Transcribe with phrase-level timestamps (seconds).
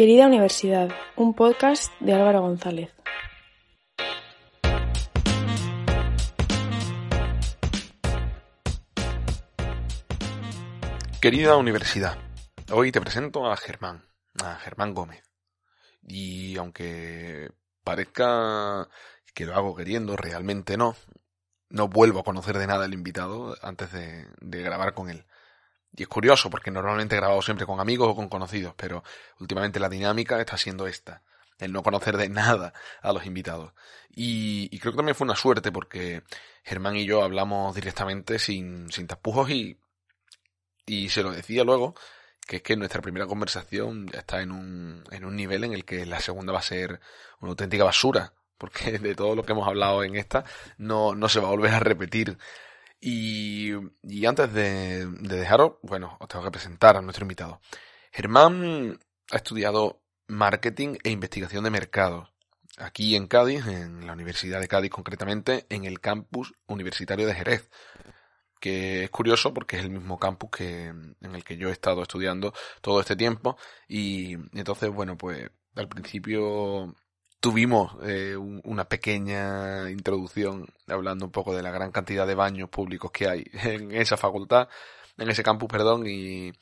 [0.00, 2.90] Querida Universidad, un podcast de Álvaro González.
[11.20, 12.16] Querida Universidad,
[12.72, 14.06] hoy te presento a Germán,
[14.42, 15.22] a Germán Gómez.
[16.00, 17.50] Y aunque
[17.84, 18.88] parezca
[19.34, 20.96] que lo hago queriendo, realmente no.
[21.68, 25.26] No vuelvo a conocer de nada al invitado antes de, de grabar con él.
[25.96, 29.02] Y es curioso porque normalmente grabado siempre con amigos o con conocidos, pero
[29.38, 31.22] últimamente la dinámica está siendo esta,
[31.58, 33.72] el no conocer de nada a los invitados.
[34.14, 36.22] Y, y creo que también fue una suerte porque
[36.64, 39.78] Germán y yo hablamos directamente sin, sin tapujos y,
[40.86, 41.94] y se lo decía luego
[42.50, 45.84] que es que nuestra primera conversación ya está en un, en un nivel en el
[45.84, 47.00] que la segunda va a ser
[47.40, 50.44] una auténtica basura, porque de todo lo que hemos hablado en esta
[50.76, 52.38] no, no se va a volver a repetir.
[53.00, 57.60] Y, y antes de, de dejaros, bueno, os tengo que presentar a nuestro invitado.
[58.12, 58.98] Germán
[59.30, 62.28] ha estudiado marketing e investigación de mercados
[62.80, 67.70] aquí en Cádiz, en la Universidad de Cádiz concretamente, en el campus universitario de Jerez,
[68.60, 72.02] que es curioso porque es el mismo campus que en el que yo he estado
[72.02, 73.56] estudiando todo este tiempo
[73.88, 76.94] y entonces bueno pues al principio
[77.40, 82.68] tuvimos eh, un- una pequeña introducción hablando un poco de la gran cantidad de baños
[82.70, 84.68] públicos que hay en esa facultad,
[85.18, 86.52] en ese campus, perdón, y,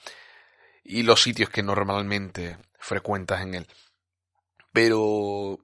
[0.84, 3.66] y los sitios que normalmente frecuentas en él.
[4.72, 5.58] Pero,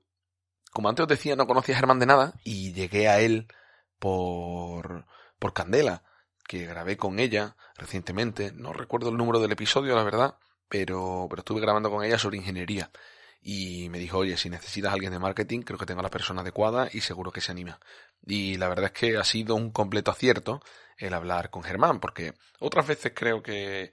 [0.73, 3.47] como antes os decía, no conocía a Germán de nada y llegué a él
[3.99, 5.07] por,
[5.39, 6.03] por Candela,
[6.49, 8.53] que grabé con ella recientemente.
[8.53, 10.37] No recuerdo el número del episodio, la verdad,
[10.69, 12.91] pero, pero estuve grabando con ella sobre ingeniería
[13.47, 16.11] y me dijo, oye, si necesitas a alguien de marketing, creo que tengo a la
[16.11, 17.79] persona adecuada y seguro que se anima.
[18.25, 20.63] Y la verdad es que ha sido un completo acierto
[20.97, 23.93] el hablar con Germán, porque otras veces creo que,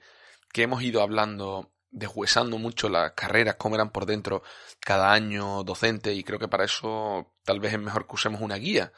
[0.54, 4.42] que hemos ido hablando, deshuesando mucho las carreras, cómo eran por dentro
[4.80, 8.56] cada año docente, y creo que para eso tal vez es mejor que usemos una
[8.56, 8.90] guía,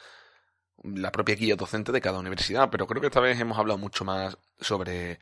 [0.84, 4.04] la propia guía docente de cada universidad, pero creo que esta vez hemos hablado mucho
[4.04, 5.18] más sobre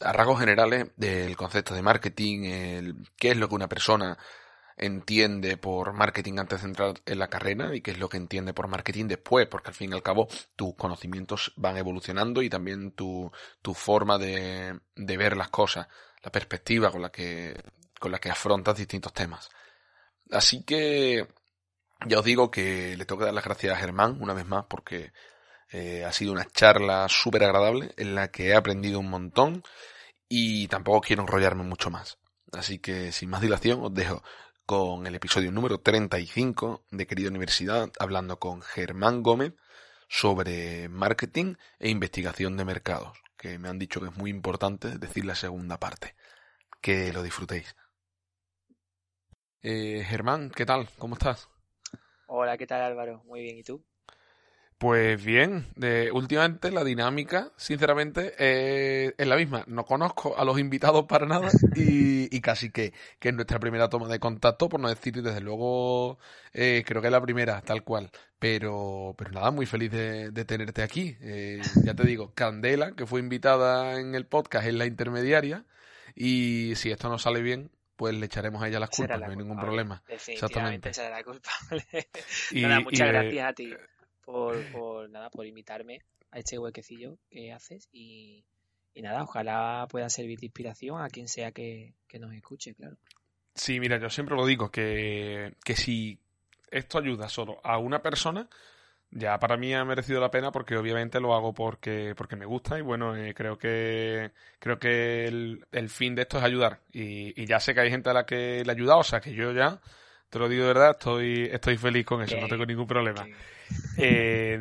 [0.00, 4.16] a rasgos generales del concepto de marketing, el qué es lo que una persona
[4.76, 8.52] entiende por marketing antes de entrar en la carrera y qué es lo que entiende
[8.52, 12.92] por marketing después, porque al fin y al cabo tus conocimientos van evolucionando y también
[12.92, 13.30] tu,
[13.62, 15.86] tu forma de, de ver las cosas,
[16.22, 17.56] la perspectiva con la que,
[18.00, 19.48] con la que afrontas distintos temas.
[20.30, 21.28] Así que
[22.06, 24.64] ya os digo que le tengo que dar las gracias a Germán una vez más
[24.68, 25.12] porque
[25.70, 29.62] eh, ha sido una charla súper agradable en la que he aprendido un montón
[30.28, 32.18] y tampoco quiero enrollarme mucho más.
[32.52, 34.22] Así que sin más dilación os dejo
[34.66, 39.52] con el episodio número 35 de Querida Universidad hablando con Germán Gómez
[40.08, 45.26] sobre marketing e investigación de mercados, que me han dicho que es muy importante decir
[45.26, 46.14] la segunda parte.
[46.80, 47.76] Que lo disfrutéis.
[49.62, 50.88] Eh, Germán, ¿qué tal?
[50.98, 51.48] ¿Cómo estás?
[52.26, 53.22] Hola, ¿qué tal Álvaro?
[53.24, 53.84] Muy bien, ¿y tú?
[54.78, 59.64] Pues bien, de, últimamente la dinámica, sinceramente, eh, es la misma.
[59.68, 63.88] No conozco a los invitados para nada y, y casi que, que es nuestra primera
[63.88, 66.18] toma de contacto, por no decir, desde luego,
[66.52, 68.10] eh, creo que es la primera, tal cual.
[68.38, 71.16] Pero, pero nada, muy feliz de, de tenerte aquí.
[71.20, 75.64] Eh, ya te digo, Candela, que fue invitada en el podcast, es la intermediaria
[76.16, 79.32] y si esto no sale bien, pues le echaremos a ella las culpas, la no
[79.32, 80.02] hay ningún problema.
[80.08, 81.10] Definitivamente Exactamente.
[81.10, 82.08] la culpable.
[82.50, 83.72] Y, Nada, muchas gracias a ti
[84.24, 88.44] por, por, nada, por invitarme a este huequecillo que haces y,
[88.94, 92.96] y nada, ojalá pueda servir de inspiración a quien sea que, que nos escuche, claro.
[93.54, 96.18] Sí, mira, yo siempre lo digo, que, que si
[96.70, 98.48] esto ayuda solo a una persona,
[99.10, 102.78] ya para mí ha merecido la pena porque obviamente lo hago porque, porque me gusta
[102.78, 106.80] y bueno, eh, creo que creo que el, el fin de esto es ayudar.
[106.92, 109.20] Y, y ya sé que hay gente a la que le ha ayudado, o sea
[109.20, 109.80] que yo ya,
[110.34, 113.24] te lo digo de verdad, estoy, estoy feliz con eso, no tengo ningún problema.
[113.96, 114.58] Eh,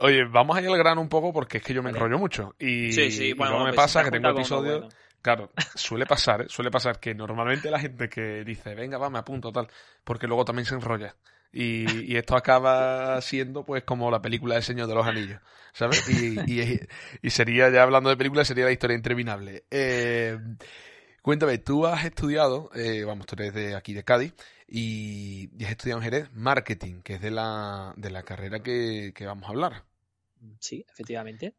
[0.00, 2.56] oye, vamos a ir al grano un poco porque es que yo me enrollo mucho.
[2.58, 4.80] Y, Sí, sí, y bueno, luego me pues, pasa que tengo episodios...
[4.80, 4.94] bueno.
[5.22, 6.46] Claro, suele pasar, ¿eh?
[6.48, 9.68] suele pasar que normalmente la gente que dice, venga, va, me apunto, tal,
[10.04, 11.16] porque luego también se enrolla.
[11.52, 15.40] Y, y, esto acaba siendo pues como la película del Señor de los Anillos,
[15.72, 16.08] ¿sabes?
[16.08, 16.80] Y, y,
[17.22, 19.64] y sería, ya hablando de películas, sería la historia interminable.
[19.68, 20.38] Eh,
[21.22, 24.32] cuéntame, tú has estudiado, eh, vamos, tú eres de aquí de Cádiz,
[24.68, 29.26] y, has estudiado en Jerez marketing, que es de la, de la carrera que, que
[29.26, 29.84] vamos a hablar.
[30.60, 31.54] Sí, efectivamente.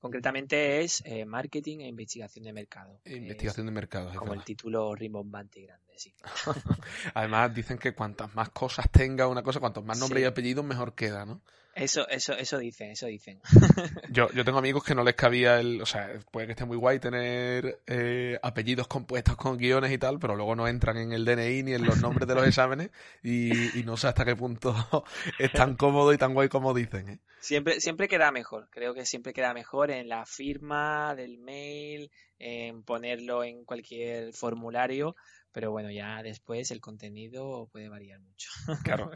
[0.00, 3.00] Concretamente es eh, marketing e investigación de mercado.
[3.04, 4.14] E investigación de mercado.
[4.14, 6.14] Como el título rimbombante y grande, sí.
[7.14, 10.94] Además dicen que cuantas más cosas tenga una cosa, cuantos más nombres y apellidos, mejor
[10.94, 11.42] queda, ¿no?
[11.76, 13.38] Eso, eso, eso dicen, eso dicen.
[14.10, 16.78] yo, yo tengo amigos que no les cabía el, o sea, puede que esté muy
[16.78, 21.26] guay tener eh, apellidos compuestos con guiones y tal, pero luego no entran en el
[21.26, 22.88] DNI ni en los nombres de los exámenes
[23.22, 24.74] y, y no sé hasta qué punto
[25.38, 27.10] es tan cómodo y tan guay como dicen.
[27.10, 27.18] ¿eh?
[27.40, 32.84] Siempre, siempre queda mejor, creo que siempre queda mejor en la firma del mail, en
[32.84, 35.14] ponerlo en cualquier formulario,
[35.52, 38.48] pero bueno, ya después el contenido puede variar mucho.
[38.82, 39.10] Claro.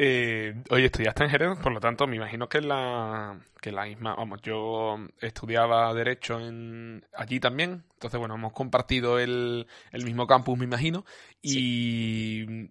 [0.00, 4.14] Eh, oye, estudiaste en Jerez, por lo tanto, me imagino que la, que la misma,
[4.14, 10.56] vamos, yo estudiaba Derecho en, allí también, entonces, bueno, hemos compartido el, el mismo campus,
[10.56, 11.04] me imagino,
[11.42, 12.70] y,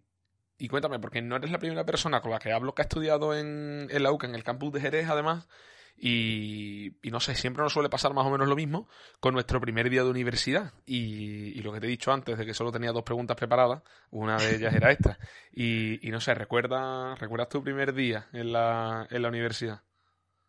[0.57, 3.35] y cuéntame, porque no eres la primera persona con la que hablo que ha estudiado
[3.35, 5.49] en, en la UCA, en el campus de Jerez, además,
[5.99, 8.87] y, no sé, siempre nos suele pasar más o menos lo mismo
[9.19, 10.73] con nuestro primer día de universidad.
[10.85, 14.37] Y, lo que te he dicho antes, de que solo tenía dos preguntas preparadas, una
[14.37, 15.17] de ellas era esta.
[15.51, 19.81] Y, no sé, ¿recuerda, ¿recuerdas tu primer día en la, en la universidad?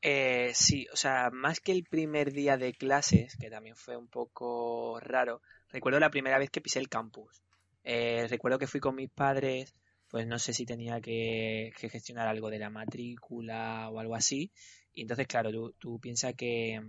[0.03, 4.09] Eh, sí, o sea, más que el primer día de clases, que también fue un
[4.09, 7.43] poco raro, recuerdo la primera vez que pisé el campus.
[7.85, 9.75] Eh, recuerdo que fui con mis padres,
[10.11, 14.51] pues no sé si tenía que, gestionar algo de la matrícula o algo así,
[14.93, 16.83] y entonces, claro, tú, tú piensas que,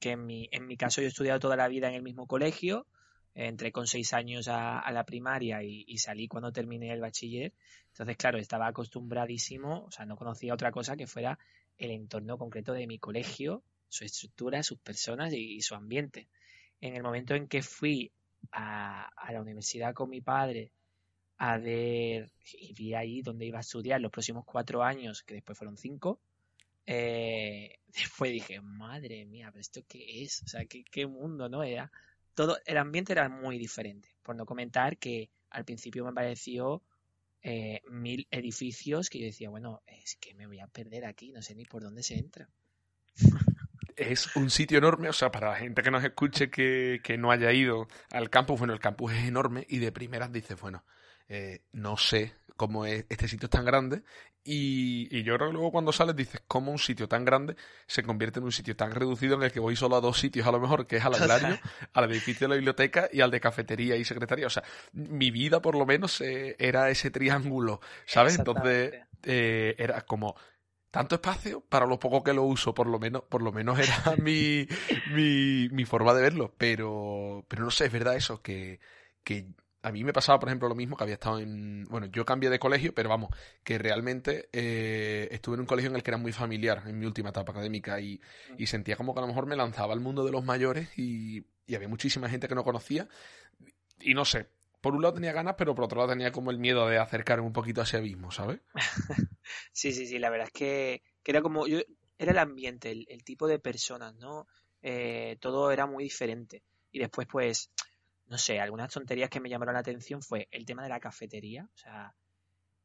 [0.00, 2.26] que en, mi, en mi caso yo he estudiado toda la vida en el mismo
[2.26, 2.86] colegio,
[3.36, 7.52] entré con seis años a, la primaria y, salí cuando terminé el bachiller.
[7.88, 11.38] Entonces, claro, estaba acostumbradísimo, o sea, no conocía otra cosa que fuera
[11.76, 16.28] el entorno concreto de mi colegio, su estructura, sus personas y, su ambiente.
[16.80, 18.10] En el momento en que fui
[18.52, 20.70] a, a, la universidad con mi padre
[21.38, 22.30] a ver
[22.76, 26.20] vi ahí donde iba a estudiar los próximos cuatro años, que después fueron cinco,
[26.86, 31.62] eh, después dije, madre mía, pero esto qué es, o sea, qué, qué mundo, ¿no?
[31.62, 31.90] Era
[32.34, 34.08] todo, el ambiente era muy diferente.
[34.22, 36.82] Por no comentar que al principio me pareció
[37.42, 41.42] eh, mil edificios que yo decía, bueno, es que me voy a perder aquí, no
[41.42, 42.48] sé ni por dónde se entra.
[43.96, 47.30] Es un sitio enorme, o sea, para la gente que nos escuche que, que no
[47.30, 50.84] haya ido al campus, bueno, el campus es enorme y de primeras dices, bueno,
[51.28, 54.02] eh, no sé cómo es, este sitio es tan grande
[54.48, 57.56] y, y, yo creo que luego cuando sales dices cómo un sitio tan grande
[57.88, 60.46] se convierte en un sitio tan reducido en el que voy solo a dos sitios
[60.46, 61.58] a lo mejor, que es al agrario,
[61.92, 64.46] al edificio de la biblioteca y al de cafetería y secretaría.
[64.46, 64.62] O sea,
[64.92, 68.38] mi vida por lo menos eh, era ese triángulo, ¿sabes?
[68.38, 68.94] Entonces
[69.24, 70.36] eh, era como
[70.92, 74.14] tanto espacio para lo poco que lo uso, por lo menos, por lo menos era
[74.22, 74.68] mi,
[75.12, 76.54] mi, mi forma de verlo.
[76.56, 78.78] Pero, pero no sé, es verdad eso, que,
[79.24, 79.48] que
[79.86, 81.84] a mí me pasaba, por ejemplo, lo mismo que había estado en.
[81.84, 83.30] Bueno, yo cambié de colegio, pero vamos,
[83.62, 87.06] que realmente eh, estuve en un colegio en el que era muy familiar en mi
[87.06, 88.20] última etapa académica y,
[88.58, 91.46] y, sentía como que a lo mejor me lanzaba al mundo de los mayores y,
[91.68, 93.06] y, había muchísima gente que no conocía.
[94.00, 94.48] Y no sé,
[94.80, 97.46] por un lado tenía ganas, pero por otro lado tenía como el miedo de acercarme
[97.46, 98.58] un poquito a ese abismo, ¿sabes?
[99.72, 101.68] sí, sí, sí, la verdad es que, que era como.
[101.68, 101.78] Yo,
[102.18, 104.48] era el ambiente, el, el tipo de personas, ¿no?
[104.82, 106.64] Eh, todo era muy diferente.
[106.90, 107.70] Y después, pues
[108.28, 111.68] no sé, algunas tonterías que me llamaron la atención fue el tema de la cafetería.
[111.74, 112.14] O sea,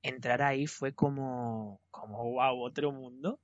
[0.04, 3.40] entrar ahí fue como, como wow, otro mundo.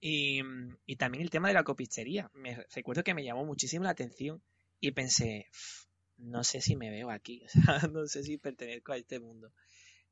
[0.00, 0.40] Y,
[0.86, 2.30] y también el tema de la copistería.
[2.34, 4.42] Me recuerdo que me llamó muchísimo la atención
[4.80, 5.48] y pensé,
[6.18, 9.52] no sé si me veo aquí, o sea, no sé si pertenezco a este mundo.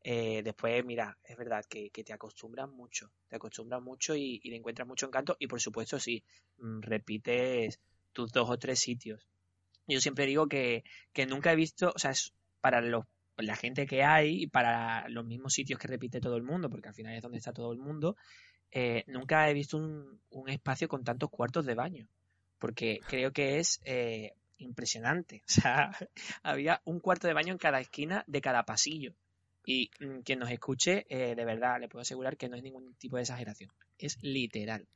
[0.02, 4.56] Eh, después, mira, es verdad que, te acostumbras mucho, te acostumbras mucho y, y le
[4.56, 6.24] encuentras mucho encanto y por supuesto sí,
[6.58, 7.80] mm, repites
[8.12, 9.26] tus dos o tres sitios
[9.94, 13.04] yo siempre digo que, que nunca he visto, o sea, es para los,
[13.36, 16.88] la gente que hay y para los mismos sitios que repite todo el mundo, porque
[16.88, 18.16] al final es donde está todo el mundo,
[18.70, 22.06] eh, nunca he visto un, un, espacio con tantos cuartos de baño,
[22.58, 25.42] porque creo que es eh, impresionante.
[25.48, 25.90] O sea,
[26.42, 29.14] había un cuarto de baño en cada esquina de cada pasillo.
[29.64, 32.94] Y mm, quien nos escuche, eh, de verdad, le puedo asegurar que no es ningún
[32.94, 33.70] tipo de exageración.
[33.98, 34.86] Es literal.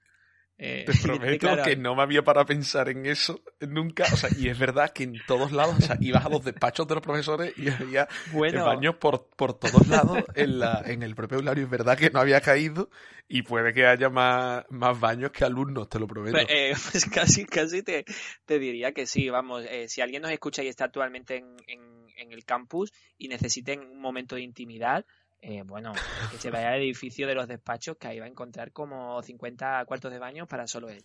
[0.64, 4.04] Eh, Te prometo que no me había para pensar en eso nunca.
[4.12, 6.87] O sea, y es verdad que en todos lados, o sea, ibas a los despachos
[6.87, 11.38] de los profesores y había baños por, por todos lados en, la, en el propio
[11.38, 11.64] aulario.
[11.64, 12.90] Es verdad que no había caído
[13.26, 16.37] y puede que haya más, más baños que alumnos, te lo prometo.
[16.37, 18.04] Pues, eh, pues casi, casi te,
[18.45, 19.31] te, diría que sí.
[19.31, 23.26] Vamos, eh, si alguien nos escucha y está actualmente en, en, en el campus y
[23.26, 25.04] necesiten un momento de intimidad,
[25.43, 25.93] eh, bueno,
[26.31, 29.85] que se vaya al edificio de los despachos que ahí va a encontrar como 50
[29.85, 31.05] cuartos de baño para solo él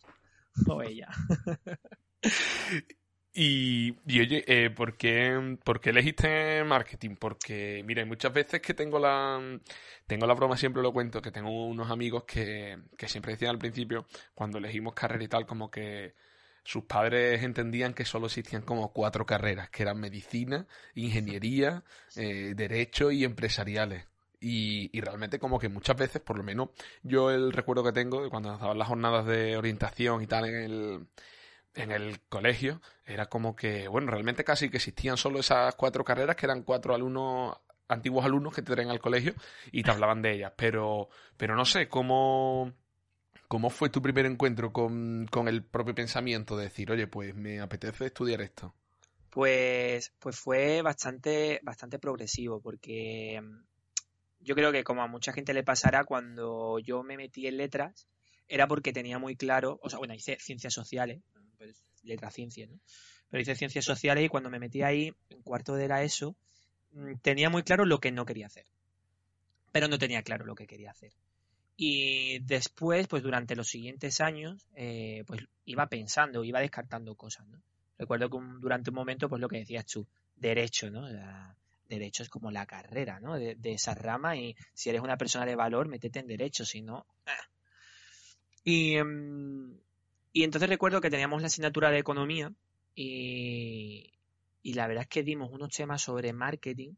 [0.68, 1.10] o ella.
[3.34, 7.16] Y, oye, eh, ¿por, qué, ¿por, qué, elegiste marketing?
[7.18, 9.60] Porque, mira, muchas veces que tengo la,
[10.08, 13.60] tengo la broma, siempre lo cuento, que tengo unos amigos que, que siempre decían al
[13.60, 16.16] principio, cuando elegimos carrera y tal, como que
[16.64, 21.84] sus padres entendían que solo existían como cuatro carreras, que eran medicina, ingeniería,
[22.16, 24.06] eh, derecho y empresariales.
[24.40, 26.70] Y, y, realmente como que muchas veces, por lo menos
[27.02, 30.46] yo el recuerdo que tengo de cuando nos daban las jornadas de orientación y tal
[30.46, 31.08] en el,
[31.78, 36.36] en el colegio era como que, bueno, realmente casi que existían solo esas cuatro carreras,
[36.36, 39.34] que eran cuatro alumnos, antiguos alumnos que te traen al colegio
[39.72, 40.54] y te hablaban de ellas.
[40.56, 42.74] Pero, pero no sé, ¿cómo,
[43.48, 47.60] cómo fue tu primer encuentro con, con el propio pensamiento de decir, oye, pues me
[47.60, 48.74] apetece estudiar esto?
[49.30, 53.42] Pues, pues fue bastante, bastante progresivo, porque
[54.48, 58.08] yo creo que como a mucha gente le pasará cuando yo me metí en letras,
[58.48, 61.22] era porque tenía muy claro, o sea, bueno, hice ciencias sociales,
[61.58, 62.80] pues, letra ciencia, ¿no?
[63.30, 66.38] Pero hice ciencias sociales y cuando me metí ahí, en cuarto de la ESO,
[66.94, 68.66] mm, tenía muy claro lo que no quería hacer.
[69.74, 71.12] Pero no tenía claro lo que quería hacer.
[71.76, 77.62] Y después, pues durante los siguientes años, eh, pues iba pensando, iba descartando cosas, ¿no?
[77.98, 81.06] Recuerdo que durante un momento, pues lo que decías tú, derecho, ¿no?
[81.88, 83.36] Derecho es como la carrera, ¿no?
[83.36, 87.06] De, esa rama y si eres una persona de valor, métete en derecho, si no...
[87.26, 87.50] Ah.
[88.64, 89.78] Y, mm,
[90.38, 92.54] y entonces recuerdo que teníamos la asignatura de economía
[92.94, 94.14] y,
[94.64, 96.94] la verdad es que dimos unos temas sobre marketing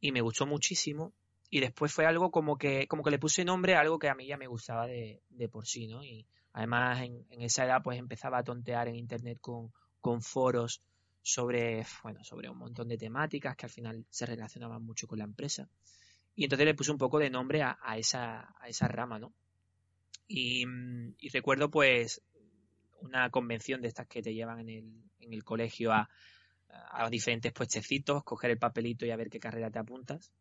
[0.00, 1.12] y me gustó muchísimo.
[1.48, 4.16] Y después fue algo como que, como que le puse nombre a algo que a
[4.16, 6.04] mí ya me gustaba de, por sí, ¿no?
[6.04, 10.82] Y además en, esa edad pues empezaba a tontear en internet con, con foros
[11.22, 15.24] sobre, bueno, sobre un montón de temáticas que al final se relacionaban mucho con la
[15.24, 15.68] empresa.
[16.34, 19.32] Y entonces le puse un poco de nombre a, esa, a esa rama, ¿no?
[20.26, 20.64] Y,
[21.32, 22.22] recuerdo pues
[23.00, 26.08] una convención de estas que te llevan en el, en el colegio a,
[26.92, 30.32] a diferentes puestecitos, coger el papelito y a ver qué carrera te apuntas,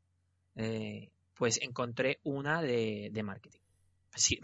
[0.55, 3.61] eh, pues encontré una de, marketing.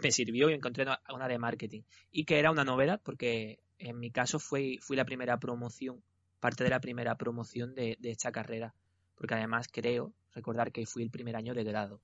[0.02, 1.82] me sirvió y encontré una de marketing.
[2.10, 6.02] Y que era una novedad porque en mi caso fui, fui la primera promoción,
[6.40, 8.74] parte de la primera promoción de, esta carrera.
[9.14, 12.00] Porque además creo recordar que fui el primer año de grado.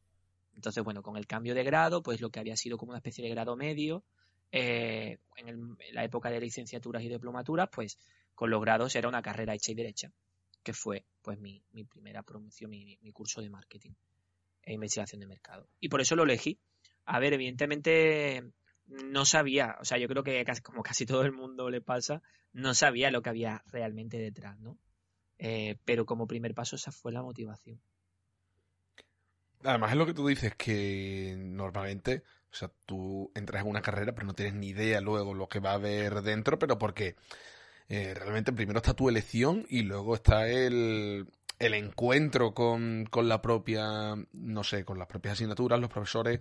[0.55, 3.25] Entonces, bueno, con el cambio de grado, pues lo que había sido como una especie
[3.25, 4.05] de grado medio,
[4.51, 7.99] eh, en, la época de licenciaturas y diplomaturas, pues
[8.35, 10.13] con los grados era una carrera hecha y derecha,
[10.63, 13.93] que fue pues mi, primera promoción, mi, curso de marketing
[14.63, 15.67] e investigación de mercado.
[15.81, 16.59] Y por eso lo elegí.
[17.07, 18.53] A ver, evidentemente
[18.87, 22.23] no sabía, o sea, yo creo que casi, como casi todo el mundo le pasa,
[22.53, 24.79] no sabía lo que había realmente detrás, ¿no?
[25.39, 27.81] Eh, pero como primer paso esa fue la motivación.
[29.65, 32.23] Además es lo que tú dices, que normalmente
[32.53, 35.59] o sea, tú entras en una carrera, pero no tienes ni idea luego lo que
[35.59, 37.17] va a haber dentro, pero porque
[37.89, 43.41] eh, realmente primero está tu elección y luego está el, el encuentro con, con la
[43.41, 46.41] propia, no sé, con las propias asignaturas, los profesores,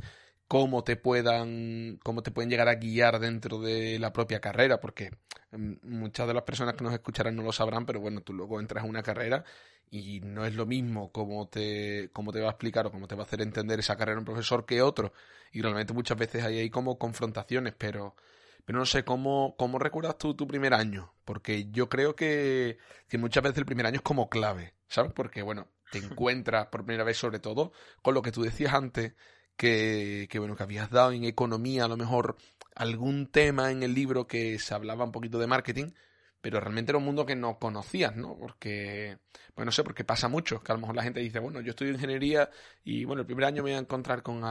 [0.51, 5.11] cómo te puedan, cómo te pueden llegar a guiar dentro de la propia carrera, porque
[5.51, 8.59] mm, muchas de las personas que nos escucharán no lo sabrán, pero bueno, tú luego
[8.59, 9.45] entras en una carrera
[9.89, 13.15] y no es lo mismo cómo te, cómo te va a explicar o cómo te
[13.15, 15.13] va a hacer entender esa carrera un profesor que otro.
[15.53, 18.17] Y realmente muchas veces hay ahí como confrontaciones, pero,
[18.65, 21.13] pero no sé, ¿cómo, cómo recuerdas tú tu primer año?
[21.23, 22.77] Porque yo creo que,
[23.07, 25.13] que muchas veces el primer año es como clave, ¿sabes?
[25.13, 29.13] Porque, bueno, te encuentras por primera vez sobre todo con lo que tú decías antes,
[29.61, 32.35] que, que bueno, que habías dado en economía a lo mejor
[32.73, 35.91] algún tema en el libro que se hablaba un poquito de marketing,
[36.41, 38.35] pero realmente era un mundo que no conocías, ¿no?
[38.39, 39.19] Porque,
[39.55, 41.69] bueno, no sé, porque pasa mucho, que a lo mejor la gente dice, bueno, yo
[41.69, 42.49] estudio ingeniería
[42.83, 44.41] y, bueno, el primer año me voy a encontrar con,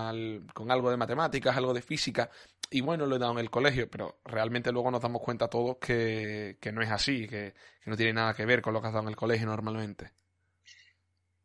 [0.54, 2.30] con algo de matemáticas, algo de física,
[2.70, 5.78] y bueno, lo he dado en el colegio, pero realmente luego nos damos cuenta todos
[5.78, 7.52] que, que no es así, que,
[7.82, 10.12] que, no tiene nada que ver con lo que has dado en el colegio normalmente.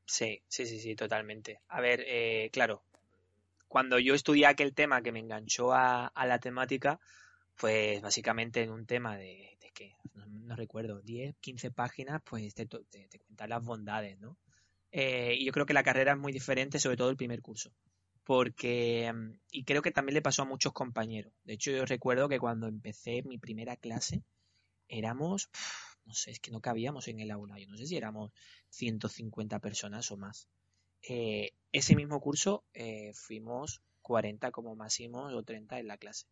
[0.05, 1.61] Sí, sí, sí, sí, totalmente.
[1.69, 2.83] A ver, eh, claro,
[3.67, 6.99] cuando yo estudié aquel tema que me enganchó a, la temática,
[7.57, 9.71] pues básicamente en un tema de, de
[10.25, 14.37] no, recuerdo, 10, 15 páginas, pues te, te, cuentan las bondades, ¿no?
[14.91, 17.71] Eh, y yo creo que la carrera es muy diferente, sobre todo el primer curso.
[18.23, 19.11] Porque,
[19.51, 21.33] y creo que también le pasó a muchos compañeros.
[21.43, 24.23] De hecho, yo recuerdo que cuando empecé mi primera clase,
[24.87, 25.49] éramos,
[26.05, 27.59] no sé, es que no cabíamos en el aula.
[27.59, 28.31] Yo no sé si éramos
[28.69, 30.47] 150 personas o más.
[31.07, 36.25] Eh, ese mismo curso eh, fuimos 40 como máximo o 30 en la clase.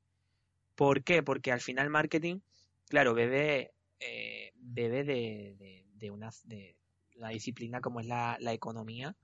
[0.75, 1.21] ¿Por qué?
[1.21, 2.39] Porque al final marketing,
[2.87, 6.75] claro, bebe, eh, bebe de, de, una, de
[7.31, 9.15] disciplina como es la, economía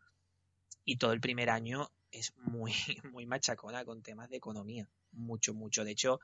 [0.85, 2.73] y todo el primer año es muy,
[3.11, 4.87] muy machacona con temas de economía.
[5.11, 5.83] Mucho, mucho.
[5.83, 6.19] De hecho,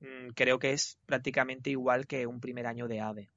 [0.00, 3.30] mm, creo que es prácticamente igual que un primer año de AVE.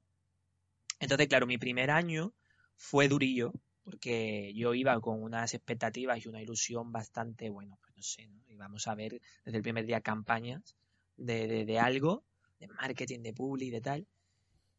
[1.00, 2.34] Entonces, claro, mi primer año
[2.76, 3.54] fue durillo,
[3.88, 8.44] porque yo iba con unas expectativas y una ilusión bastante, bueno, pues no sé, ¿no?
[8.50, 10.76] íbamos a ver desde el primer día campañas
[11.16, 12.26] de, de, de algo,
[12.60, 14.08] de marketing, de public, de tal.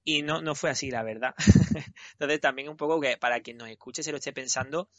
[0.04, 1.34] Y no, no fue así, la verdad.
[2.12, 4.90] Entonces también un poco que para quien nos escuche se lo esté pensando,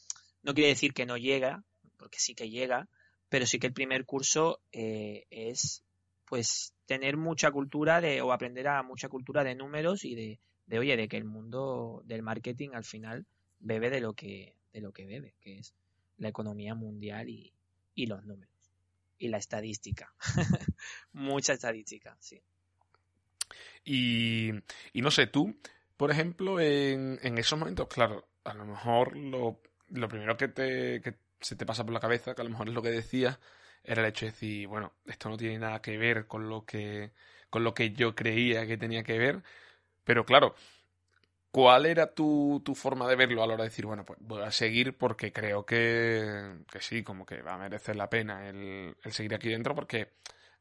[0.42, 1.64] no quiere decir que no llega,
[1.96, 2.90] porque sí que llega,
[3.30, 5.84] pero sí que el primer curso eh, es
[6.26, 10.80] pues tener mucha cultura de, o aprender a mucha cultura de números y de, de,
[10.80, 13.28] oye, de que el mundo del marketing al final
[13.60, 15.74] bebe de lo que, de lo que bebe, que es
[16.18, 17.54] la economía mundial y,
[17.96, 18.54] y los números.
[19.18, 20.14] Y la estadística.
[21.14, 22.42] Mucha estadística, sí.
[23.84, 24.52] Y,
[24.94, 25.60] y no sé, tú,
[25.98, 31.02] por ejemplo, en, en esos momentos, claro, a lo mejor lo, lo primero que, te,
[31.02, 33.40] que se te pasa por la cabeza, que a lo mejor es lo que decías,
[33.84, 37.12] era el hecho de decir, bueno, esto no tiene nada que ver con lo que,
[37.50, 39.44] con lo que yo creía que tenía que ver,
[40.04, 40.56] pero claro,
[41.52, 44.44] ¿cuál era tu, tu forma de verlo a la hora de decir, bueno, pues voy
[44.44, 48.96] a seguir porque creo que, que sí, como que va a merecer la pena el,
[49.04, 50.14] el seguir aquí dentro porque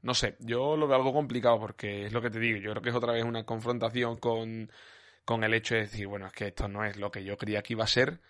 [0.03, 2.83] no sé, yo lo veo algo complicado porque es lo que te digo, yo creo
[2.83, 4.71] que es otra vez una confrontación con,
[5.25, 7.63] con el hecho de decir, bueno, es que esto no es lo que yo creía
[7.63, 8.21] que iba a ser.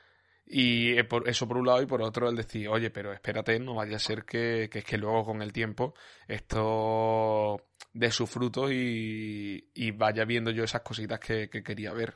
[0.47, 0.97] Y
[1.27, 3.99] eso por un lado y por otro el decir, oye, pero espérate, no vaya a
[4.01, 5.95] ser que, que es que luego con el tiempo
[6.27, 7.63] esto
[7.93, 12.15] dé sus frutos y, y vaya viendo yo esas cositas que, que quería ver.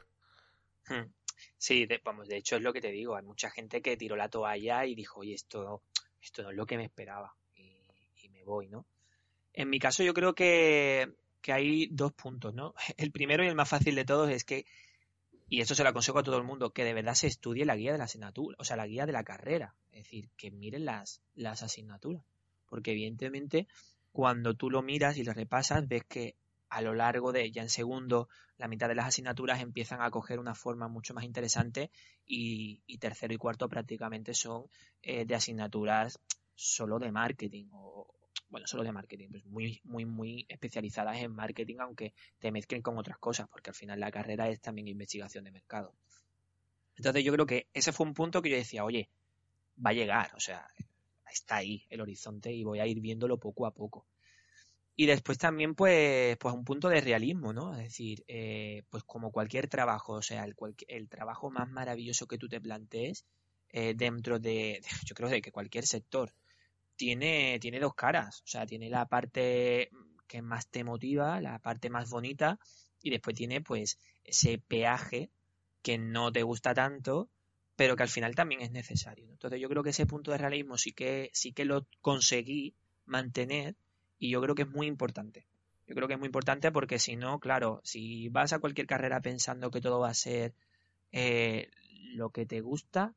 [1.59, 4.17] Sí, de, vamos, de hecho es lo que te digo, hay mucha gente que tiró
[4.17, 5.83] la toalla y dijo, oye, esto,
[6.21, 7.81] esto no es lo que me esperaba y,
[8.23, 8.87] y me voy, ¿no?
[9.55, 12.75] En mi caso yo creo que, que hay dos puntos, ¿no?
[12.97, 14.65] El primero y el más fácil de todos es que,
[15.49, 17.77] y esto se lo aconsejo a todo el mundo, que de verdad se estudie la
[17.77, 19.75] guía de la asignatura, o sea, la guía de la carrera.
[19.91, 22.25] Es decir, que miren las, las asignaturas.
[22.67, 23.69] Porque evidentemente,
[24.13, 26.37] cuando tú lo miras y lo repasas, ves que
[26.73, 30.39] a lo largo de, ya en segundo, la mitad de las asignaturas empiezan a coger
[30.39, 31.91] una forma mucho más interesante
[32.25, 34.71] y, tercero y cuarto prácticamente son
[35.03, 36.19] eh, de asignaturas
[36.55, 38.15] solo de marketing o,
[38.49, 42.97] bueno, solo de marketing, pues muy, muy, muy especializadas en marketing, aunque te mezclen con
[42.97, 45.95] otras cosas, porque al final la carrera es también investigación de mercado.
[46.97, 49.11] Entonces yo creo que ese fue un punto que yo decía, oye,
[49.77, 50.67] va a llegar, o sea,
[51.31, 54.07] está ahí el horizonte y voy a ir viéndolo poco a poco.
[54.95, 57.73] Y después también, pues, pues un punto de realismo, ¿no?
[57.73, 60.55] Es decir, eh, pues como cualquier trabajo, o sea, el,
[60.89, 63.25] el, trabajo más maravilloso que tú te plantees
[63.71, 66.35] eh, dentro de, yo creo, de que cualquier sector,
[66.97, 68.43] tiene, tiene dos caras.
[68.43, 69.91] O sea, tiene la parte
[70.29, 72.59] que más te motiva, la parte más bonita,
[73.03, 75.31] y después tiene pues ese peaje
[75.83, 77.29] que no te gusta tanto,
[77.77, 79.29] pero que al final también es necesario.
[79.31, 82.75] Entonces yo creo que ese punto de realismo sí que, sí que lo conseguí
[83.05, 83.75] mantener
[84.23, 85.49] y yo creo que es muy importante.
[85.85, 89.21] Yo creo que es muy importante porque si no, claro, si vas a cualquier carrera
[89.21, 90.55] pensando que todo va a ser
[91.11, 91.69] eh,
[92.15, 93.15] lo que te gusta,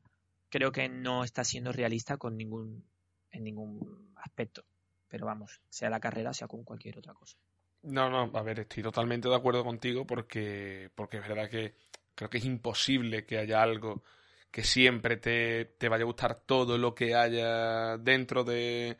[0.50, 2.84] creo que no estás siendo realista con ningún
[3.30, 4.66] en ningún aspecto.
[5.08, 7.38] Pero vamos, sea la carrera, sea con cualquier otra cosa.
[7.84, 11.76] No, no, a ver, estoy totalmente de acuerdo contigo porque, porque es verdad que
[12.16, 14.02] creo que es imposible que haya algo
[14.50, 18.98] que siempre te, te vaya a gustar todo lo que haya dentro de,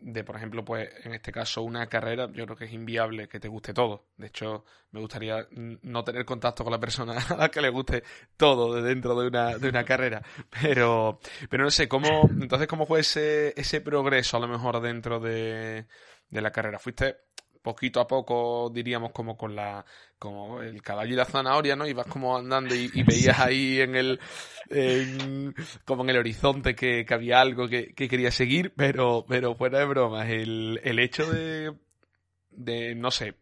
[0.00, 3.40] de, por ejemplo, pues en este caso una carrera, yo creo que es inviable que
[3.40, 4.06] te guste todo.
[4.16, 8.02] De hecho, me gustaría no tener contacto con la persona a la que le guste
[8.36, 10.22] todo de dentro de una, de una carrera.
[10.62, 11.20] Pero,
[11.50, 15.86] pero no sé, ¿cómo, entonces, ¿cómo fue ese, ese progreso a lo mejor dentro de,
[16.30, 16.78] de la carrera?
[16.78, 17.16] ¿Fuiste
[17.64, 19.84] poquito a poco, diríamos, como con la,
[20.18, 21.86] como el caballo y la zanahoria, ¿no?
[21.86, 24.20] Ibas como andando y, veías ahí en el,
[25.84, 29.78] como en el horizonte que, que había algo que, que, quería seguir, pero, pero fuera
[29.80, 31.74] de bromas, el, el hecho de,
[32.50, 33.34] de, no sé,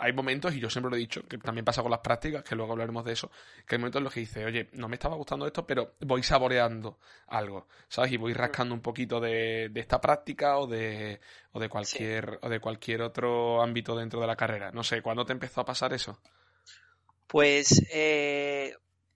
[0.00, 2.54] hay momentos, y yo siempre lo he dicho, que también pasa con las prácticas, que
[2.54, 3.30] luego hablaremos de eso,
[3.66, 6.22] que hay momentos en los que dices, oye, no me estaba gustando esto, pero voy
[6.22, 8.12] saboreando algo, ¿sabes?
[8.12, 11.20] Y voy rascando un poquito de, de esta práctica o de,
[11.52, 12.38] o de cualquier, sí.
[12.42, 14.70] o de cualquier otro ámbito dentro de la carrera.
[14.72, 16.20] No sé, ¿cuándo te empezó a pasar eso?
[17.26, 18.74] Pues eh,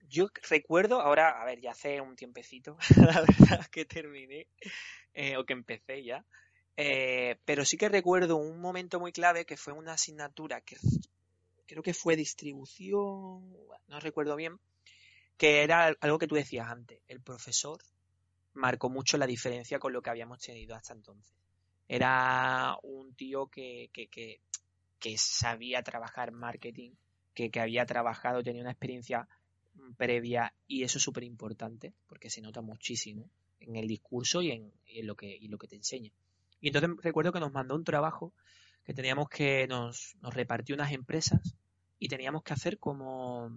[0.09, 4.49] yo recuerdo, ahora, a ver, ya hace un tiempecito, la verdad, que terminé,
[5.15, 6.25] eh, o que empecé ya,
[6.83, 10.77] eh, pero sí que recuerdo un momento muy clave que fue una asignatura que
[11.67, 13.55] creo que fue distribución,
[13.89, 14.59] no recuerdo bien,
[15.37, 17.01] que era algo que tú decías antes.
[17.07, 17.83] El profesor
[18.55, 21.37] marcó mucho la diferencia con lo que habíamos tenido hasta entonces.
[21.87, 24.41] Era un tío que, que, que,
[24.99, 26.93] que sabía trabajar marketing,
[27.35, 29.29] que, había trabajado, tenía una experiencia
[29.97, 34.73] previa y eso es súper importante porque se nota muchísimo en el discurso y en,
[35.07, 36.11] lo que, lo que te enseña.
[36.61, 38.33] Y entonces recuerdo que nos mandó un trabajo
[38.85, 41.57] que teníamos que, nos, nos repartió unas empresas
[41.99, 43.51] y teníamos que hacer como,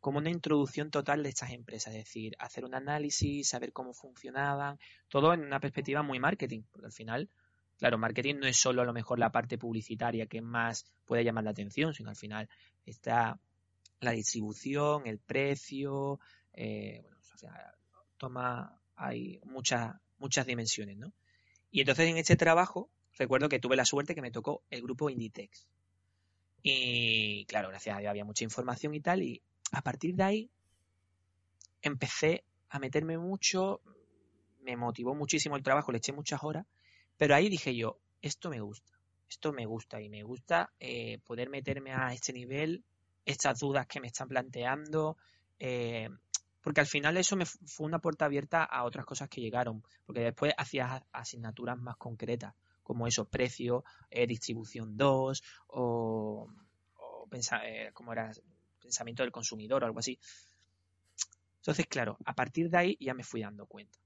[0.00, 4.78] como una introducción total de estas empresas, es decir, hacer un análisis, saber cómo funcionaban,
[5.08, 7.28] todo en una perspectiva muy marketing, porque al final,
[7.78, 11.44] claro, marketing no es solo a lo mejor la parte publicitaria que más puede llamar
[11.44, 12.48] la atención, sino al final
[12.84, 13.38] está
[14.00, 16.18] la distribución, el precio,
[16.52, 17.74] eh, bueno, o sea,
[18.16, 21.12] toma, hay muchas, muchas dimensiones, ¿no?
[21.72, 25.08] Y entonces en este trabajo, recuerdo que tuve la suerte que me tocó el grupo
[25.08, 25.66] Inditex.
[26.62, 30.50] Y claro, gracias a Dios había mucha información y tal, y a partir de ahí
[31.80, 33.80] empecé a meterme mucho,
[34.60, 36.66] me motivó muchísimo el trabajo, le eché muchas horas,
[37.16, 38.92] pero ahí dije yo, esto me gusta,
[39.28, 42.84] esto me gusta y me gusta eh, poder meterme a este nivel,
[43.24, 45.16] estas dudas que me están planteando,
[45.58, 46.08] eh,
[46.62, 50.20] porque al final eso me fue una puerta abierta a otras cosas que llegaron, porque
[50.20, 56.48] después hacías asignaturas más concretas, como eso, precio, eh, distribución 2 o,
[57.30, 58.30] pensar, como era
[58.80, 60.18] pensamiento del consumidor o algo así.
[61.62, 63.98] Entonces, claro, a partir de ahí ya me fui dando cuenta.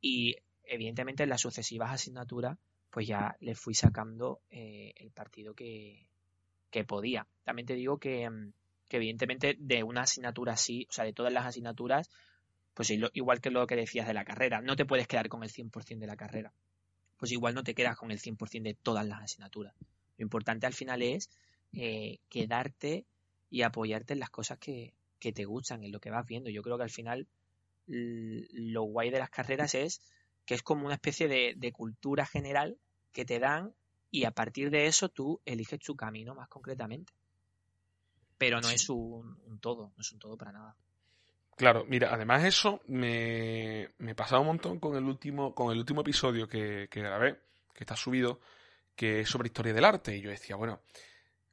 [0.00, 2.58] Y evidentemente en las sucesivas asignaturas,
[2.90, 6.06] pues ya le fui sacando eh, el partido que,
[6.88, 7.26] podía.
[7.44, 8.52] También te digo que, mm,
[8.94, 12.08] que, evidentemente de una asignatura así, o sea, de todas las asignaturas,
[12.74, 15.50] pues igual que lo que decías de la carrera, no te puedes quedar con el
[15.50, 16.52] 100% de la carrera.
[17.16, 19.74] Pues igual no te quedas con el 100% de todas las asignaturas.
[20.16, 21.28] Lo importante al final es
[21.72, 23.04] eh, quedarte
[23.50, 26.50] y apoyarte en las cosas que, te gustan, en lo que vas viendo.
[26.50, 27.26] Yo creo que al final
[27.86, 30.02] lo guay de las carreras es
[30.44, 32.78] que es como una especie de, cultura general
[33.12, 33.74] que te dan
[34.10, 37.12] y a partir de eso tú eliges tu camino más concretamente.
[38.38, 40.76] Pero no es un, todo, no es un todo para nada.
[41.56, 46.00] Claro, mira, además eso me, me pasaba un montón con el último, con el último
[46.00, 47.40] episodio que, que grabé,
[47.72, 48.40] que está subido,
[48.96, 50.16] que es sobre historia del arte.
[50.16, 50.80] Y yo decía, bueno,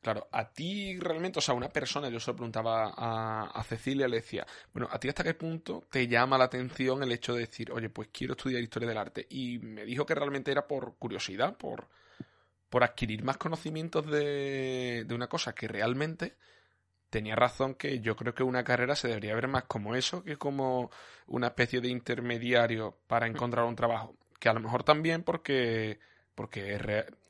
[0.01, 4.17] Claro, a ti realmente, o sea, una persona, yo se lo preguntaba a, Cecilia, le
[4.17, 7.71] decía, bueno, ¿a ti hasta qué punto te llama la atención el hecho de decir,
[7.71, 9.27] oye, pues quiero estudiar historia del arte?
[9.29, 11.87] Y me dijo que realmente era por curiosidad, por,
[12.67, 16.35] por adquirir más conocimientos de, de una cosa que realmente
[17.11, 20.37] tenía razón que yo creo que una carrera se debería ver más como eso que
[20.37, 20.89] como
[21.27, 24.15] una especie de intermediario para encontrar un trabajo.
[24.39, 25.99] Que a lo mejor también porque,
[26.33, 26.81] porque es,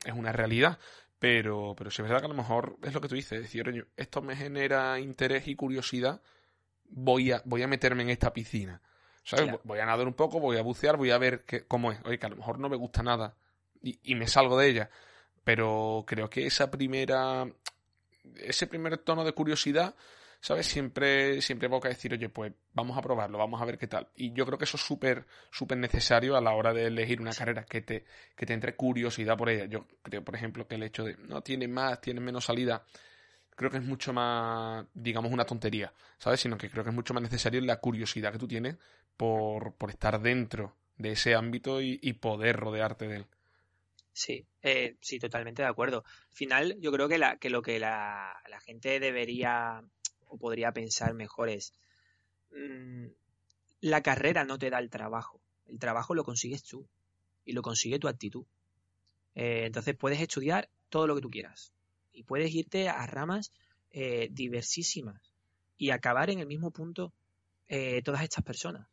[0.06, 0.78] es una realidad,
[1.18, 3.86] pero, pero si es verdad que a lo mejor es lo que tú dices, decir,
[3.96, 6.22] esto me genera interés y curiosidad,
[6.88, 8.80] voy a, voy a meterme en esta piscina.
[9.24, 9.54] ¿Sabes?
[9.62, 12.00] Voy a nadar un poco, voy a bucear, voy a ver cómo es.
[12.04, 13.36] Oye, que a lo mejor no me gusta nada
[13.80, 14.90] y, y me salgo de ella.
[15.44, 17.46] Pero creo que esa primera.
[18.36, 19.94] Ese primer tono de curiosidad
[20.42, 20.66] ¿sabes?
[20.66, 24.08] Siempre, siempre a decir, oye, pues vamos a probarlo, vamos a ver qué tal.
[24.16, 27.32] Y yo creo que eso es súper, súper necesario a la hora de elegir una
[27.32, 28.04] carrera, que te,
[28.36, 29.66] que te entre curiosidad por ella.
[29.66, 32.84] Yo creo, por ejemplo, que el hecho de, no, tiene más, tiene menos salida,
[33.54, 36.40] creo que es mucho más, digamos, una tontería, ¿sabes?
[36.40, 38.76] Sino que creo que es mucho más necesario la curiosidad que tú tienes
[39.16, 43.26] por, por estar dentro de ese ámbito y, poder rodearte de él.
[44.12, 46.04] Sí, eh, sí, totalmente de acuerdo.
[46.06, 49.82] Al final, yo creo que, lo que la, la gente debería
[50.28, 51.72] o podría pensar mejor es,
[52.50, 53.06] mm,
[53.82, 56.86] la carrera no te da el trabajo, el trabajo lo consigues tú
[57.44, 58.44] y lo consigue tu actitud.
[59.34, 61.72] Eh, entonces puedes estudiar todo lo que tú quieras
[62.12, 63.50] y puedes irte a ramas
[63.90, 65.32] eh, diversísimas
[65.78, 67.12] y acabar en el mismo punto
[67.68, 68.86] eh, todas estas personas.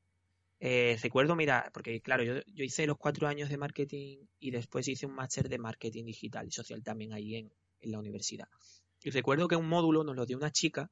[0.59, 5.13] Recuerdo, mira, porque claro, yo, hice los cuatro años de marketing y después hice un
[5.13, 8.47] máster de marketing digital y social también ahí en, en la universidad.
[9.01, 10.91] Y recuerdo que un módulo nos lo dio una chica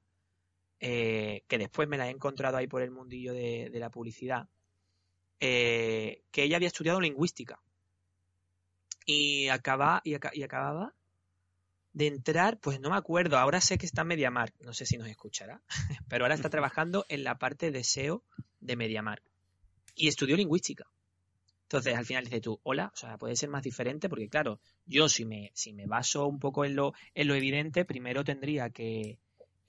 [0.79, 4.47] eh, que después me la he encontrado ahí por el mundillo de, la publicidad,
[5.39, 7.59] eh, que ella había estudiado lingüística
[9.03, 10.93] y, acaba, y, acababa
[11.93, 14.97] de entrar, pues no me acuerdo, ahora sé que está en MediaMark, no sé si
[14.97, 15.61] nos escuchará,
[16.07, 18.23] pero ahora está trabajando en la parte de SEO
[18.59, 19.23] de MediaMark
[19.97, 20.85] y estudió lingüística.
[21.63, 25.09] Entonces, al final dices tú, hola, o sea, puede ser más diferente porque, claro, yo
[25.09, 29.19] si me, si me baso un poco en lo, en lo evidente, primero tendría que,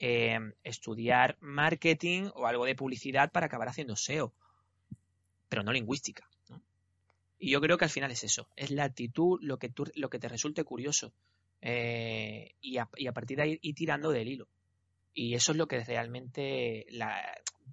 [0.01, 4.33] Em, estudiar marketing o algo de publicidad para acabar haciendo SEO,
[5.49, 6.25] pero no lingüística.
[7.37, 10.19] Y yo creo que al final es eso, es la actitud, lo que, lo que
[10.19, 11.11] te resulte curioso.
[11.61, 14.47] Eh, y, a, partir de ahí ir tirando del hilo.
[15.13, 16.85] Y eso es lo que realmente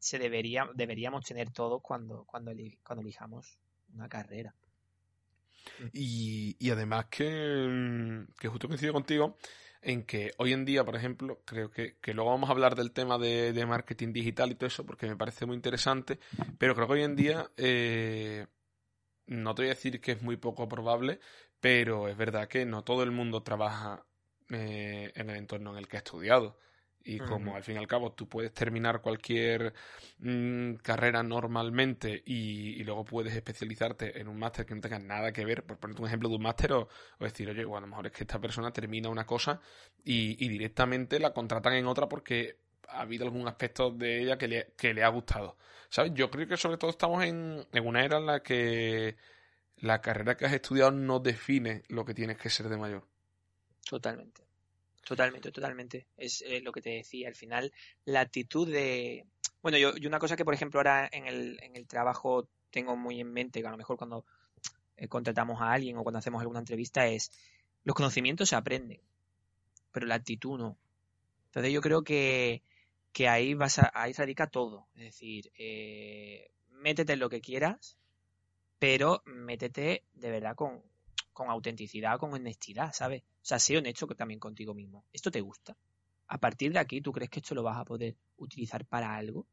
[0.01, 3.59] se debería, deberíamos tener todos cuando, cuando, cuando elijamos
[3.95, 4.55] una carrera.
[5.93, 9.37] Y, y además que, que justo coincido contigo
[9.83, 12.93] en que hoy en día, por ejemplo, creo que, que luego vamos a hablar del
[12.93, 16.19] tema de, de, marketing digital y todo eso, porque me parece muy interesante,
[16.59, 18.47] pero creo que hoy en día, eh,
[19.27, 21.21] no te voy a decir que es muy poco probable,
[21.61, 24.05] pero es verdad que no todo el mundo trabaja
[24.51, 26.59] eh, en el entorno en el que ha estudiado.
[27.09, 29.73] Y como al fin y al cabo tú puedes terminar cualquier
[30.19, 35.45] mm, carrera normalmente y, luego puedes especializarte en un máster que no tenga nada que
[35.45, 36.89] ver, por ponerte un ejemplo de un máster o,
[37.21, 39.61] decir, oye, bueno, a lo mejor es que esta persona termina una cosa
[40.05, 44.73] y, directamente la contratan en otra porque ha habido algún aspecto de ella que le,
[44.77, 45.57] que le ha gustado.
[45.89, 46.13] ¿Sabes?
[46.13, 49.17] Yo creo que sobre todo estamos en, en una era en la que
[49.77, 53.07] la carrera que has estudiado no define lo que tienes que ser de mayor.
[53.89, 54.46] Totalmente.
[55.07, 56.09] Totalmente, totalmente.
[56.17, 57.29] Es eh, lo que te decía.
[57.29, 57.73] Al final,
[58.07, 59.25] la actitud de.
[59.63, 63.21] Bueno, yo, una cosa que, por ejemplo, ahora en el, en el trabajo tengo muy
[63.21, 64.27] en mente, que a lo mejor cuando
[64.97, 67.31] eh, contratamos a alguien o cuando hacemos alguna entrevista, es
[67.85, 69.01] los conocimientos se aprenden,
[69.93, 70.77] pero la actitud no.
[71.47, 72.65] Entonces, yo creo que,
[73.13, 74.89] que ahí, vas a, ahí radica todo.
[74.97, 77.97] Es decir, eh, métete en lo que quieras,
[78.81, 80.83] pero métete de verdad con,
[81.37, 83.21] con autenticidad, con honestidad, ¿sabes?
[83.21, 85.05] O sea, sé honesto también contigo mismo.
[85.13, 85.77] ¿Esto te gusta?
[86.29, 89.47] A partir de aquí, ¿tú crees que esto lo vas a poder utilizar para algo?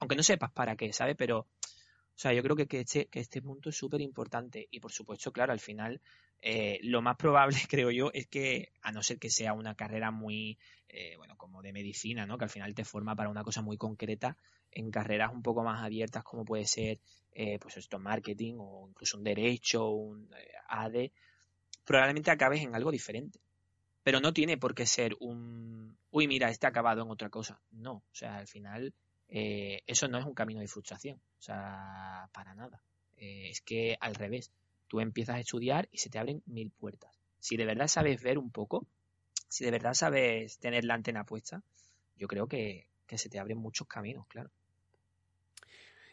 [0.00, 1.14] Aunque no sepas para qué, ¿sabes?
[1.16, 1.46] Pero, o
[2.16, 4.66] sea, yo creo que, que, este, que este punto es súper importante.
[4.72, 6.00] Y por supuesto, claro, al final,
[6.42, 10.10] eh, lo más probable, creo yo, es que, a no ser que sea una carrera
[10.10, 12.38] muy, eh, bueno, como de medicina, ¿no?
[12.38, 14.36] Que al final te forma para una cosa muy concreta,
[14.72, 16.98] en carreras un poco más abiertas, como puede ser
[17.34, 21.12] eh, pues esto, marketing o incluso un derecho, un eh, ADE,
[21.84, 23.40] probablemente acabes en algo diferente.
[24.02, 27.60] Pero no tiene por qué ser un, uy, mira, este ha acabado en otra cosa.
[27.72, 28.92] No, o sea, al final
[29.28, 32.82] eh, eso no es un camino de frustración, o sea, para nada.
[33.16, 34.50] es que al revés,
[34.88, 37.18] tú empiezas a estudiar y se te abren mil puertas.
[37.40, 38.86] Si de verdad sabes ver un poco,
[39.48, 41.62] si de verdad sabes tener la antena puesta,
[42.16, 44.50] yo creo que, que se te abren muchos caminos, claro.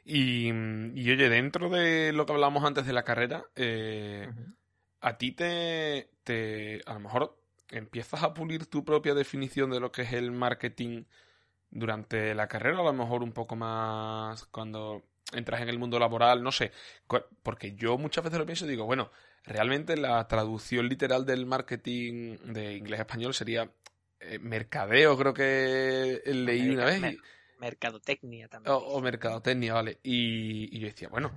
[0.03, 4.27] Y, oye, dentro de lo que hablamos antes de la carrera, eh,
[4.99, 7.37] a ti te, te, a lo mejor
[7.69, 11.03] empiezas a pulir tu propia definición de lo que es el marketing
[11.69, 16.43] durante la carrera, a lo mejor un poco más cuando entras en el mundo laboral,
[16.43, 16.71] no sé,
[17.43, 19.11] porque yo muchas veces lo pienso y digo, bueno,
[19.45, 23.71] realmente la traducción literal del marketing de inglés a español sería
[24.19, 27.17] eh, mercadeo, creo que leí una vez.
[27.61, 28.75] Mercadotecnia también.
[28.75, 29.99] O, mercadotecnia, vale.
[30.01, 31.31] Y, yo decía, bueno,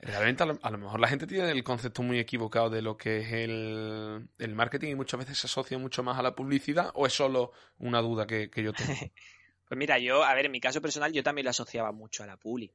[0.00, 3.32] realmente a lo, mejor la gente tiene el concepto muy equivocado de lo que es
[3.32, 7.52] el, marketing y muchas veces se asocia mucho más a la publicidad o es solo
[7.78, 8.94] una duda que, yo tengo.
[9.68, 12.26] pues mira, yo, a ver, en mi caso personal yo también lo asociaba mucho a
[12.26, 12.72] la publi.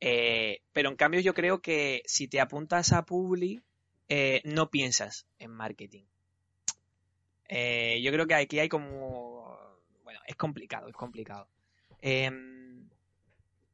[0.00, 3.62] Eh, pero en cambio yo creo que si te apuntas a publi,
[4.08, 6.04] eh, no piensas en marketing.
[7.48, 9.56] Eh, yo creo que aquí hay como...
[10.02, 11.48] Bueno, es complicado, es complicado.
[12.08, 12.88] Em,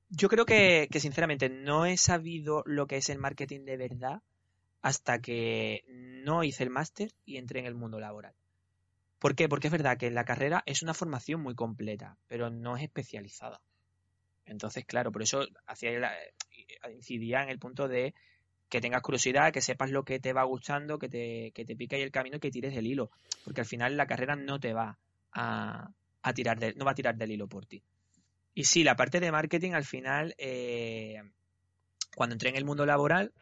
[0.09, 4.23] yo creo que, sinceramente no he sabido lo que es el marketing de verdad
[4.81, 5.85] hasta que
[6.25, 8.33] no hice el máster y entré en el mundo laboral.
[9.19, 9.51] ¿Por qué?
[9.51, 13.61] Porque es verdad que la carrera es una formación muy completa, pero no es especializada.
[14.47, 15.91] Entonces, claro, por eso hacía
[16.91, 18.15] incidía en el punto de
[18.71, 21.97] que tengas curiosidad, que sepas lo que te va gustando, que te, que te pique
[21.97, 23.11] ahí el camino y que tires del hilo.
[23.45, 24.99] Porque al final la carrera no te va
[25.33, 25.91] a,
[26.23, 27.83] a tirar no va a tirar del hilo por ti.
[28.55, 31.23] Y sí, la parte de marketing al final, eh,
[32.15, 33.33] cuando entré en el mundo laboral,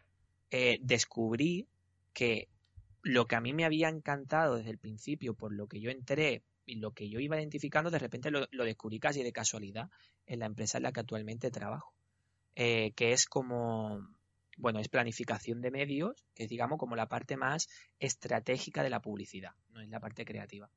[0.50, 1.66] eh, descubrí
[2.12, 2.48] que
[3.02, 6.44] lo que a mí me había encantado desde el principio, por lo que yo entré
[6.66, 9.90] y lo que yo iba identificando, de repente lo, descubrí casi de casualidad
[10.26, 11.94] en la empresa en la que actualmente trabajo,
[12.54, 14.06] eh, que es como,
[14.58, 17.68] bueno, es planificación de medios, que es digamos como la parte más
[17.98, 20.70] estratégica de la publicidad, no es la parte creativa.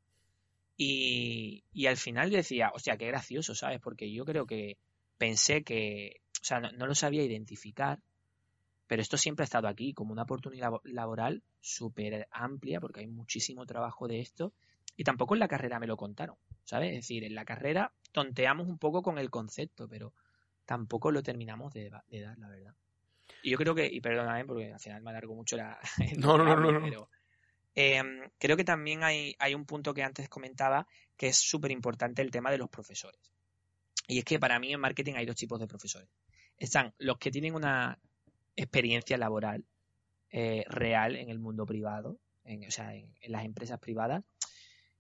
[0.76, 3.80] Y, y al final decía, hostia, qué gracioso, ¿sabes?
[3.80, 4.78] Porque yo creo que
[5.18, 8.00] pensé que, o sea, no, lo sabía identificar,
[8.88, 13.66] pero esto siempre ha estado aquí como una oportunidad laboral súper amplia, porque hay muchísimo
[13.66, 14.54] trabajo de esto,
[14.98, 16.90] y tampoco en la carrera me lo contaron, ¿sabes?
[16.90, 20.14] Es decir, en la carrera tonteamos un poco con el concepto, pero
[20.66, 22.04] tampoco lo terminamos de, dar,
[22.38, 22.76] la verdad.
[23.42, 25.80] Y yo creo que, y perdóname porque al final me alargo mucho la...
[26.18, 27.10] no, no, no, no.
[27.76, 32.22] Em, creo que también hay, hay, un punto que antes comentaba que es súper importante
[32.22, 33.20] el tema de los profesores.
[34.08, 36.10] Y es que para mí en marketing hay dos tipos de profesores.
[36.58, 38.00] Están los que tienen una
[38.56, 39.66] experiencia laboral
[40.30, 44.24] eh, real en el mundo privado, en, o sea, en, las empresas privadas,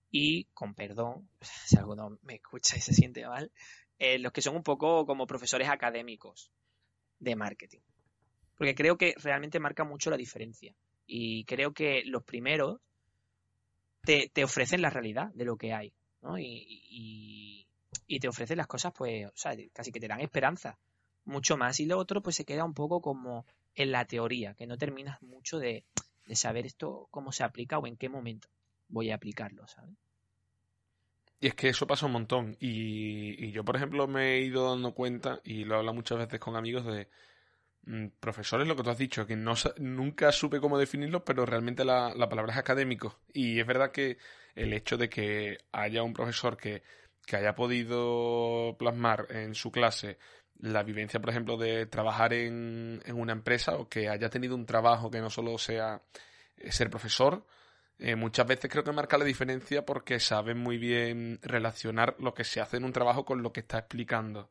[0.09, 3.51] y con perdón, si alguno me escucha y se siente mal,
[3.99, 6.51] eh, los que son un poco como profesores académicos
[7.19, 7.81] de marketing.
[8.57, 10.75] Porque creo que realmente marca mucho la diferencia.
[11.15, 12.81] Y creo que los primeros
[14.01, 16.39] te, te ofrecen la realidad de lo que hay, ¿no?
[16.39, 17.67] Y,
[18.07, 20.79] y, te ofrecen las cosas, pues, o sea, casi que te dan esperanza,
[21.25, 21.79] mucho más.
[21.79, 23.45] Y lo otro, pues se queda un poco como
[23.75, 25.83] en la teoría, que no terminas mucho de,
[26.25, 28.47] de saber esto cómo se aplica o en qué momento
[28.87, 29.95] voy a aplicarlo, ¿sabes?
[31.39, 32.57] Y es que eso pasa un montón.
[32.59, 36.17] Y, y, yo, por ejemplo, me he ido dando cuenta, y lo he hablado muchas
[36.17, 37.07] veces con amigos, de
[38.19, 42.13] profesores, lo que tú has dicho, que no nunca supe cómo definirlo, pero realmente la,
[42.15, 43.19] la, palabra es académico.
[43.33, 44.17] Y es verdad que
[44.55, 46.83] el hecho de que haya un profesor que,
[47.25, 50.17] que haya podido plasmar en su clase
[50.59, 54.65] la vivencia, por ejemplo, de trabajar en, en una empresa o que haya tenido un
[54.65, 56.01] trabajo que no solo sea
[56.57, 57.45] eh, ser profesor,
[57.99, 62.43] eh, muchas veces creo que marca la diferencia porque saben muy bien relacionar lo que
[62.43, 64.49] se hace en un trabajo con lo que está explicando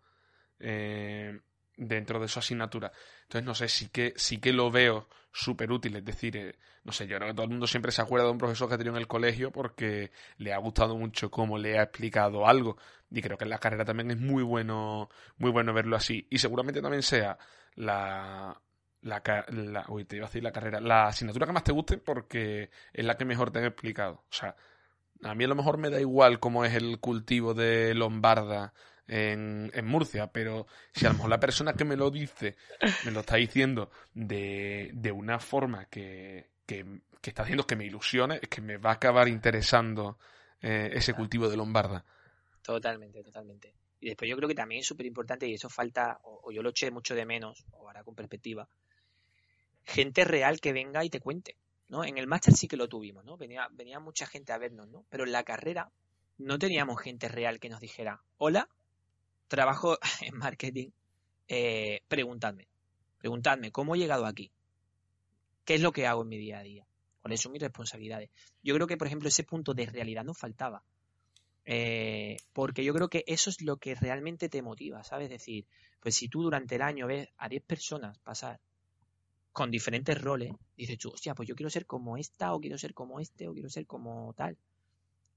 [0.61, 1.41] eh,
[1.89, 2.93] dentro de su asignatura.
[3.25, 5.97] Entonces, no sé, sí que, sí que lo veo súper útil.
[5.97, 8.33] Es decir, eh, no sé, yo creo que todo el mundo siempre se acuerda de
[8.33, 11.79] un profesor que ha tenido en el colegio porque le ha gustado mucho cómo le
[11.79, 12.77] ha explicado algo.
[13.11, 16.27] Y creo que en la carrera también es muy bueno, muy bueno verlo así.
[16.31, 17.39] Y seguramente también sea
[17.75, 18.61] la,
[19.03, 21.99] la, la, uy, te iba a decir la carrera, la asignatura que más te guste
[21.99, 24.25] porque es la que mejor te he explicado.
[24.31, 24.57] O sea,
[25.23, 28.73] a mí a lo mejor me da igual cómo es el cultivo de lombarda
[29.13, 32.57] en, en Murcia, pero si a lo mejor la persona que me lo dice
[33.05, 37.85] me lo está diciendo de, de una forma que, que, que, está haciendo que me
[37.85, 40.19] ilusione, es que me va a acabar interesando
[40.63, 42.05] eh, ese cultivo de lombarda.
[42.63, 43.75] Totalmente, totalmente.
[44.01, 46.63] Y después yo creo que también es súper importante, y eso falta, o, o, yo
[46.63, 48.69] lo eché mucho de menos, o ahora con perspectiva,
[49.85, 51.57] gente real que venga y te cuente.
[51.93, 52.03] ¿no?
[52.03, 53.37] En el máster sí que lo tuvimos, ¿no?
[53.37, 55.05] Venía, venía mucha gente a vernos, ¿no?
[55.11, 55.93] Pero en la carrera
[56.39, 58.71] no teníamos gente real que nos dijera, hola,
[59.53, 60.89] trabajo en marketing,
[61.47, 62.67] eh, preguntadme,
[63.19, 64.51] preguntadme, ¿cómo he llegado aquí?
[65.65, 66.87] ¿Qué es lo que hago en mi día a día?
[67.21, 68.31] ¿Cuáles son mis responsabilidades?
[68.63, 70.83] Yo creo que, por ejemplo, ese punto de realidad nos faltaba.
[71.65, 75.27] Eh, porque yo creo que eso es lo que realmente te motiva, ¿sabes?
[75.27, 75.67] Es decir,
[76.01, 78.59] pues si tú durante el año ves a 10 personas pasar
[79.53, 82.95] con diferentes roles, dices tú, hostia, pues yo quiero ser como esta, o quiero ser
[82.95, 84.57] como este, o quiero ser como tal.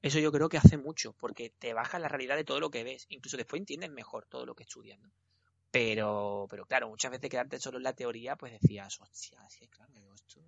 [0.05, 2.83] Eso yo creo que hace mucho, porque te baja la realidad de todo lo que
[2.83, 3.07] ves.
[3.09, 5.09] Incluso después entiendes mejor todo lo que estudias, ¿no?
[5.71, 10.41] Pero, pero claro, muchas veces quedarte solo en la teoría, pues decías, hostia, claro, esto,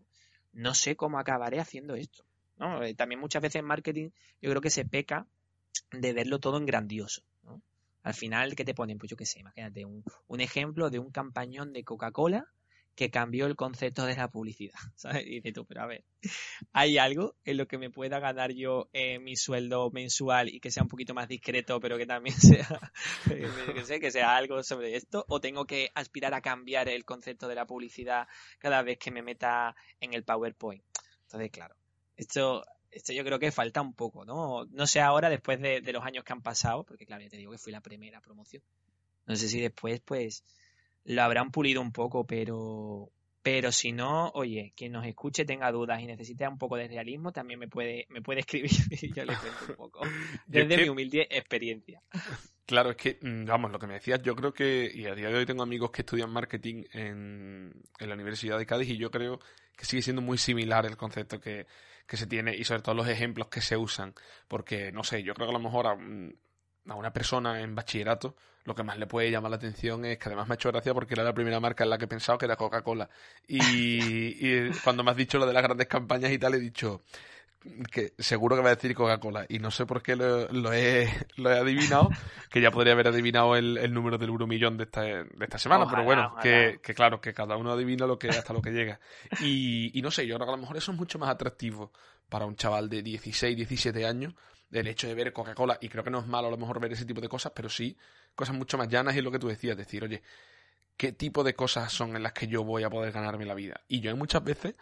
[0.54, 2.24] no sé cómo acabaré haciendo esto.
[2.58, 2.84] ¿no?
[2.84, 5.26] Eh, también muchas veces en marketing yo creo que se peca
[5.90, 7.24] de verlo todo en grandioso.
[7.42, 7.60] ¿no?
[8.04, 9.00] Al final, ¿qué te ponen?
[9.00, 12.46] Pues yo qué sé, imagínate un, un ejemplo de un campañón de Coca-Cola
[12.98, 14.74] que cambió el concepto de la publicidad.
[14.96, 15.26] ¿sabes?
[15.26, 16.04] Y dices tú, pero a ver,
[16.74, 20.72] ¿hay algo en lo que me pueda ganar yo eh, mi sueldo mensual y que
[20.72, 22.92] sea un poquito más discreto, pero que también sea,
[23.24, 25.24] que, sé, que sea algo sobre esto?
[25.30, 29.22] ¿O tengo que aspirar a cambiar el concepto de la publicidad cada vez que me
[29.22, 30.84] meta en el PowerPoint?
[31.22, 31.76] Entonces, claro,
[32.16, 34.66] esto, esto yo creo que falta un poco, ¿no?
[34.72, 37.38] No sé ahora, después de, de los años que han pasado, porque claro, ya te
[37.38, 38.64] digo que fui la primera promoción.
[39.28, 40.44] No sé si después, pues
[41.08, 43.10] lo habrán pulido un poco, pero,
[43.42, 47.32] pero si no, oye, quien nos escuche tenga dudas y necesite un poco de realismo,
[47.32, 50.02] también me puede, me puede escribir y yo le cuento un poco.
[50.48, 52.02] Desde que, mi humilde experiencia.
[52.68, 55.30] Claro, es que, mm, vamos, lo que me decías, yo creo que, y a día
[55.30, 59.10] de hoy tengo amigos que estudian marketing en, en la Universidad de Cádiz y yo
[59.10, 59.40] creo
[59.78, 61.66] que sigue siendo muy similar el concepto que,
[62.06, 64.14] que se tiene y sobre todo los ejemplos que se usan.
[64.50, 65.88] Porque, no sé, yo creo que a lo mejor
[66.88, 68.36] a, una persona en bachillerato
[68.68, 70.94] lo que más le puede llamar la atención es que además me ha hecho gracia
[70.94, 73.10] porque era la primera marca en la que he pensado que era Coca-Cola.
[73.48, 73.58] Y,
[74.46, 77.02] y, cuando me has dicho lo de las grandes campañas y tal, he dicho
[77.92, 79.46] que seguro que va a decir Coca-Cola.
[79.48, 82.10] Y no sé por qué lo, lo, he, lo he adivinado,
[82.50, 85.86] que ya podría haber adivinado el, el número del euromillón de esta, de esta semana.
[85.86, 88.72] Ojalá, pero bueno, que, que, claro, que cada uno adivina lo que hasta lo que
[88.72, 89.00] llega.
[89.40, 91.92] Y, y no sé, yo creo que a lo mejor eso es mucho más atractivo
[92.28, 94.34] para un chaval de 16, 17 años
[94.70, 96.94] del hecho de ver Coca-Cola, y creo que no es malo a lo mejor ver
[96.94, 97.98] ese tipo de cosas, pero sí
[98.36, 100.22] cosas mucho más llanas y es lo que tú decías, decir, oye,
[100.98, 103.82] ¿qué tipo de cosas son en las que yo voy a poder ganarme la vida?
[103.88, 104.76] Y yo hay muchas veces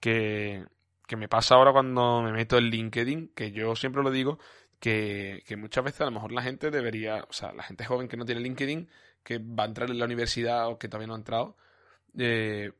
[0.00, 0.64] que,
[1.06, 4.38] que me pasa ahora cuando me meto en LinkedIn, que yo siempre lo digo,
[4.78, 8.08] que, que muchas veces a lo mejor la gente debería, o sea, la gente joven
[8.08, 8.88] que no tiene LinkedIn,
[9.22, 11.56] que va a entrar en la universidad o que todavía no ha entrado,
[12.18, 12.72] eh,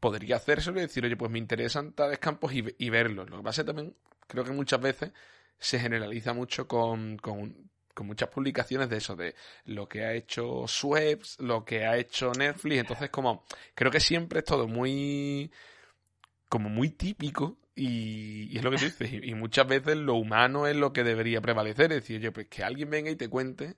[0.00, 3.28] podría hacerse y decir, oye, pues me interesan tales campos y, y verlos.
[3.30, 3.94] Lo que pasa es también
[4.26, 5.12] creo que muchas veces
[5.58, 9.34] se generaliza mucho con, con, con, muchas publicaciones de eso, de
[9.64, 13.44] lo que ha hecho Sweps, lo que ha hecho Netflix, entonces como
[13.74, 15.50] creo que siempre es todo muy
[16.48, 20.14] como muy típico y, y es lo que tú dices, y, y, muchas veces lo
[20.14, 23.28] humano es lo que debería prevalecer, es decir, yo pues que alguien venga y te
[23.28, 23.76] cuente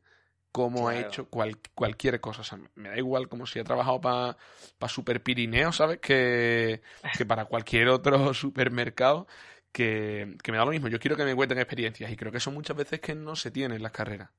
[0.52, 0.98] cómo claro.
[0.98, 2.40] ha hecho cual, cualquier cosa.
[2.40, 4.36] O sea, me da igual como si ha trabajado para
[4.78, 5.98] pa Super Pirineo, ¿sabes?
[6.00, 6.82] Que,
[7.16, 9.26] que para cualquier otro supermercado
[9.72, 10.88] que, me da lo mismo.
[10.88, 13.50] Yo quiero que me cuenten experiencias y creo que son muchas veces que no se
[13.50, 14.30] tienen en las carreras.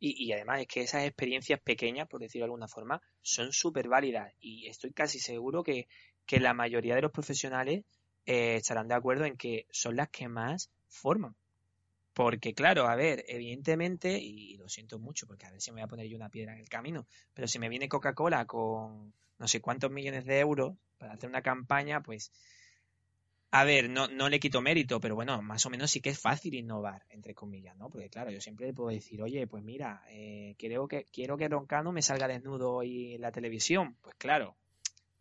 [0.00, 3.88] Y, y, además es que esas experiencias pequeñas, por decirlo de alguna forma, son súper
[3.88, 4.32] válidas.
[4.40, 5.88] Y estoy casi seguro que,
[6.26, 7.84] que, la mayoría de los profesionales
[8.26, 11.34] eh, estarán de acuerdo en que son las que más forman.
[12.12, 15.82] Porque, claro, a ver, evidentemente, y lo siento mucho, porque a ver si me voy
[15.82, 19.48] a poner yo una piedra en el camino, pero si me viene Coca-Cola con no
[19.48, 22.30] sé cuántos millones de euros para hacer una campaña, pues,
[23.56, 26.18] a ver, no, no le quito mérito, pero bueno, más o menos sí que es
[26.18, 27.88] fácil innovar, entre comillas, ¿no?
[27.88, 31.46] Porque claro, yo siempre le puedo decir, oye, pues mira, eh, quiero, que, quiero que
[31.46, 33.96] Roncano me salga desnudo hoy en la televisión.
[34.02, 34.56] Pues claro,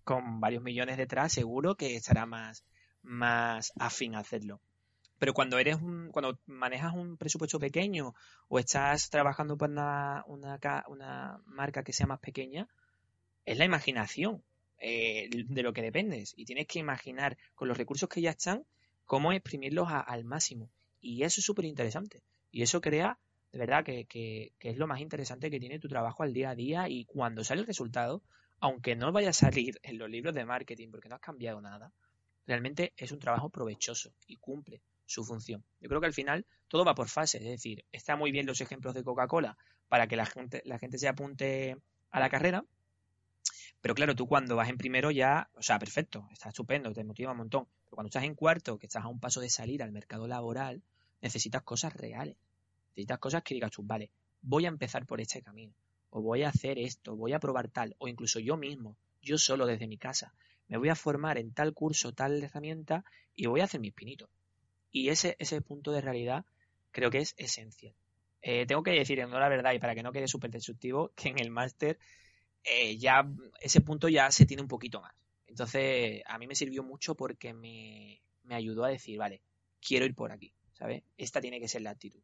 [0.03, 2.65] con varios millones detrás, seguro que estará más,
[3.03, 4.59] más afín a hacerlo.
[5.19, 8.15] Pero cuando eres un, cuando manejas un presupuesto pequeño
[8.47, 12.67] o estás trabajando para una, una, una marca que sea más pequeña,
[13.45, 14.41] es la imaginación
[14.85, 16.33] eh, de lo que dependes.
[16.35, 18.65] Y tienes que imaginar con los recursos que ya están
[19.05, 20.69] cómo exprimirlos al máximo.
[20.99, 22.21] Y eso es súper interesante.
[22.51, 23.17] Y eso crea,
[23.53, 26.49] de verdad, que, que, que, es lo más interesante que tiene tu trabajo al día
[26.49, 26.89] a día.
[26.89, 28.21] Y cuando sale el resultado,
[28.59, 31.93] aunque no vaya a salir en los libros de marketing porque no has cambiado nada,
[32.45, 35.63] realmente es un trabajo provechoso y cumple su función.
[35.79, 38.59] Yo creo que al final todo va por fases, es decir, está muy bien los
[38.59, 39.57] ejemplos de Coca-Cola
[39.87, 41.77] para que la gente, la gente se apunte
[42.11, 42.65] a la carrera,
[43.83, 47.33] pero claro, tú cuando vas en primero ya, o sea, perfecto, está estupendo, te motiva
[47.33, 47.67] un montón.
[47.83, 50.81] Pero cuando estás en cuarto, que estás a un paso de salir al mercado laboral,
[51.21, 52.37] necesitas cosas reales.
[52.91, 54.09] Necesitas cosas que digas tú, vale,
[54.41, 55.73] voy a empezar por este camino,
[56.11, 59.65] o voy a hacer esto, voy a probar tal, o incluso yo mismo, yo solo
[59.65, 60.33] desde mi casa,
[60.69, 63.03] me voy a formar en tal curso, tal herramienta,
[63.35, 64.29] y voy a hacer mis pinitos.
[64.93, 66.45] Y ese, ese punto de realidad
[66.91, 67.93] creo que es esencial.
[68.41, 71.27] Eh, tengo que decir, en la verdad, y para que no quede súper destructivo, que
[71.27, 71.99] en el máster
[72.63, 73.27] eh, ya
[73.61, 75.13] ese punto ya se tiene un poquito más.
[75.47, 79.41] Entonces, a mí me sirvió mucho porque me, me ayudó a decir, vale,
[79.79, 81.03] quiero ir por aquí, ¿sabes?
[81.17, 82.21] Esta tiene que ser la actitud.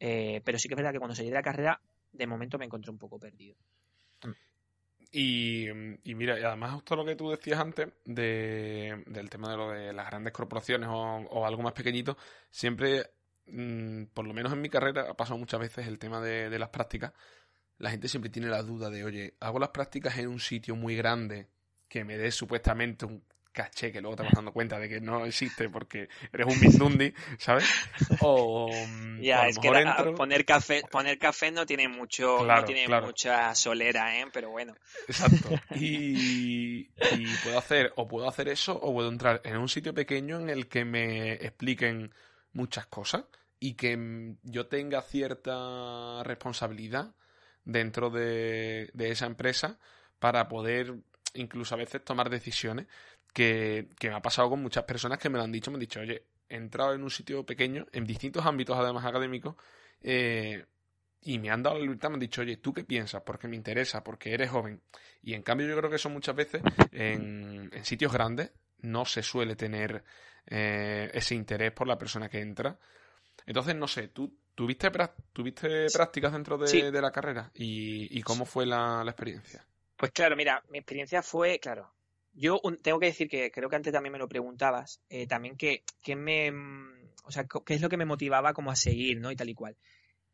[0.00, 1.80] Eh, pero sí que es verdad que cuando salí de la carrera,
[2.12, 3.56] de momento me encontré un poco perdido.
[5.10, 5.68] Y,
[6.04, 9.92] y, mira, además justo lo que tú decías antes de, del tema de lo de
[9.94, 12.18] las grandes corporaciones o, algo más pequeñito,
[12.50, 13.10] siempre,
[13.46, 16.68] mmm, por lo menos en mi carrera, ha pasado muchas veces el tema de las
[16.68, 17.14] prácticas.
[17.78, 20.96] La gente siempre tiene la duda de, oye, hago las prácticas en un sitio muy
[20.96, 21.48] grande
[21.88, 23.22] que me dé supuestamente un
[23.58, 27.12] caché que luego te vas dando cuenta de que no existe porque eres un mindundi,
[27.38, 27.64] ¿sabes?
[28.20, 28.70] O,
[29.20, 30.14] ya, o es que la, entro...
[30.14, 33.06] poner café poner café no tiene mucho claro, no tiene claro.
[33.06, 34.26] mucha solera, ¿eh?
[34.32, 34.74] Pero bueno.
[35.06, 35.50] Exacto.
[35.74, 40.40] Y, y, puedo hacer o puedo hacer eso o puedo entrar en un sitio pequeño
[40.40, 42.12] en el que me expliquen
[42.52, 43.24] muchas cosas
[43.60, 47.14] y que yo tenga cierta responsabilidad
[47.68, 49.78] dentro de, de esa empresa
[50.18, 50.94] para poder
[51.34, 52.86] incluso a veces tomar decisiones
[53.34, 55.80] que, que, me ha pasado con muchas personas que me lo han dicho, me han
[55.80, 59.54] dicho, oye, he entrado en un sitio pequeño, en distintos ámbitos además académicos,
[60.00, 60.64] eh,
[61.20, 63.22] y me han dado la libertad, me han dicho, oye, ¿tú qué piensas?
[63.22, 64.80] Porque me interesa, porque eres joven.
[65.22, 68.50] Y en cambio yo creo que eso muchas veces en, en sitios grandes
[68.80, 70.02] no se suele tener
[70.46, 72.78] eh, ese interés por la persona que entra.
[73.46, 74.90] Entonces, no sé, ¿tú tuviste,
[75.32, 76.82] tuviste prácticas dentro de, Sí.
[76.82, 77.50] de la carrera?
[77.54, 79.64] ¿Y, y cómo fue la, la experiencia?
[79.96, 81.92] Pues claro, mira, mi experiencia fue, claro,
[82.32, 85.56] yo un- tengo que decir que creo que antes también me lo preguntabas, eh, también
[85.56, 89.18] que, que me, mm, o sea, qué es lo que me motivaba como a seguir,
[89.20, 89.30] ¿no?
[89.32, 89.76] Y tal y cual.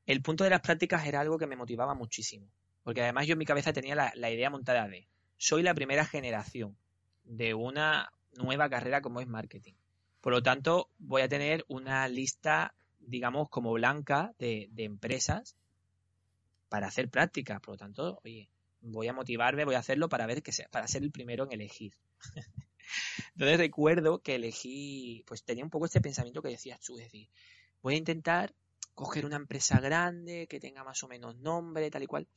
[0.07, 2.47] El punto de las prácticas era algo que me motivaba muchísimo,
[2.83, 6.05] porque además yo en mi cabeza tenía la, la idea montada de, soy la primera
[6.05, 6.77] generación
[7.25, 9.73] de una nueva carrera como es marketing.
[10.21, 12.75] Por lo tanto, voy a tener una lista,
[13.07, 15.57] digamos, como blanca de, empresas
[16.69, 17.61] para hacer prácticas.
[17.61, 18.49] Por lo tanto, oye,
[18.81, 21.53] voy a motivarme, voy a hacerlo para ver que sea, para ser el primero en
[21.53, 21.95] elegir.
[23.35, 27.29] Entonces recuerdo que elegí, pues tenía un poco este pensamiento que decías tú, es decir,
[27.83, 28.55] voy a intentar
[28.95, 32.29] coger una empresa grande que tenga más o menos nombre, tal y cual.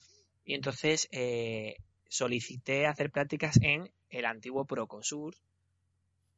[0.44, 1.76] Y entonces eh,
[2.10, 5.36] solicité hacer prácticas en el antiguo Procosur,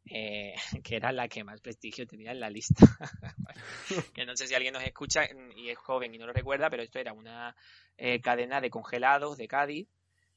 [0.05, 2.85] eh, que era la que más prestigio tenía en la lista.
[4.13, 5.23] que no sé si alguien nos escucha
[5.55, 7.55] y es joven y no lo recuerda, pero esto era una
[7.97, 9.87] eh, cadena de congelados de Cádiz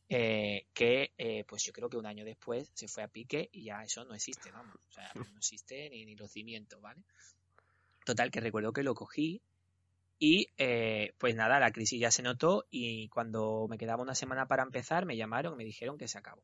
[0.09, 3.83] eh, que pues yo creo que un año después se fue a pique y ya
[3.83, 7.01] eso no existe, vamos, o sea, no existe ni, ni los cimientos, ¿vale?
[8.05, 9.41] Total, que recuerdo que lo cogí
[10.19, 10.49] y
[11.19, 15.07] pues nada, la crisis ya se notó y cuando me quedaba una semana para empezar
[15.07, 16.43] me llamaron y me dijeron que se acabó,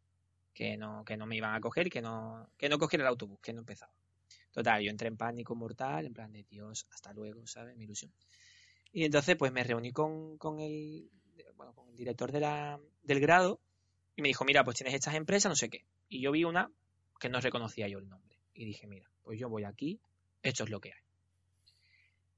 [0.59, 3.39] que no, que no me iban a coger que no, que no cogiera el autobús,
[3.41, 3.93] que no empezaba.
[4.51, 7.77] Total, yo entré en pánico mortal, en plan de Dios, hasta luego, ¿sabes?
[7.77, 8.13] Mi ilusión.
[8.91, 11.09] Y entonces pues me reuní con, con el
[11.55, 13.61] bueno, con el director de la, del grado
[14.17, 15.85] y me dijo, mira, pues tienes estas empresas, no sé qué.
[16.09, 16.69] Y yo vi una
[17.21, 18.37] que no reconocía yo el nombre.
[18.53, 20.01] Y dije, mira, pues yo voy aquí,
[20.43, 21.03] esto es lo que hay.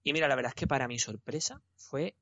[0.03, 2.15] Y mira, la verdad es que para mi sorpresa fue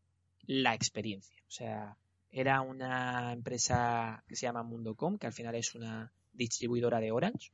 [0.47, 1.43] la experiencia.
[1.49, 1.97] O sea,
[2.31, 7.51] era una empresa que se llama Mundocom, que al final es una distribuidora de Orange.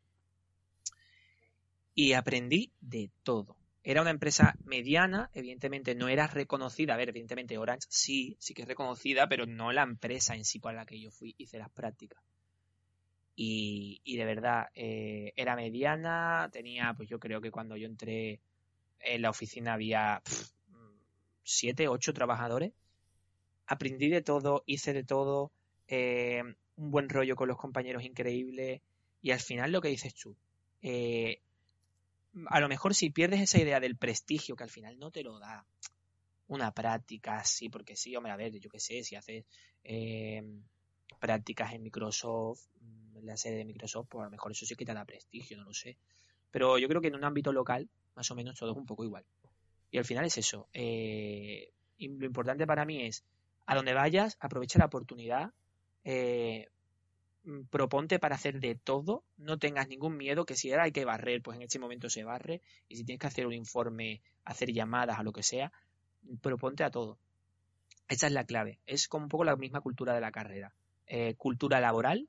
[1.94, 3.56] Y aprendí de todo.
[3.82, 6.94] Era una empresa mediana, evidentemente no era reconocida.
[6.94, 10.58] A ver, evidentemente Orange sí, sí que es reconocida, pero no la empresa en sí
[10.58, 12.22] para la que yo fui, hice las prácticas.
[13.36, 18.40] Y, y de verdad, eh, era mediana, tenía, pues yo creo que cuando yo entré
[19.00, 20.22] en la oficina había
[21.42, 22.72] siete, ocho trabajadores.
[23.66, 25.50] Aprendí de todo, hice de todo,
[25.88, 26.42] eh,
[26.76, 28.82] un buen rollo con los compañeros increíble.
[29.22, 30.36] Y al final lo que dices tú,
[30.82, 31.40] eh,
[32.46, 35.38] a lo mejor si pierdes esa idea del prestigio que al final no te lo
[35.38, 35.64] da
[36.48, 39.46] una práctica así, porque sí, hombre, a ver, yo qué sé, si haces
[39.82, 40.42] eh,
[41.18, 42.66] prácticas en Microsoft,
[43.14, 45.56] en la sede de Microsoft, pues a lo mejor eso sí que te da prestigio,
[45.56, 45.96] no lo sé.
[46.50, 49.04] Pero yo creo que en un ámbito local, más o menos todo es un poco
[49.04, 49.24] igual.
[49.90, 50.68] Y al final es eso.
[50.72, 53.24] Y lo importante para mí es,
[53.66, 55.52] a donde vayas, aprovecha la oportunidad,
[56.04, 56.68] eh,
[57.70, 61.42] proponte para hacer de todo, no tengas ningún miedo, que si ahora hay que barrer,
[61.42, 65.18] pues en este momento se barre, y si tienes que hacer un informe, hacer llamadas,
[65.18, 65.72] a lo que sea,
[66.40, 67.18] proponte a todo.
[68.08, 68.78] Esa es la clave.
[68.86, 70.74] Es como un poco la misma cultura de la carrera.
[71.06, 72.28] Eh, cultura laboral,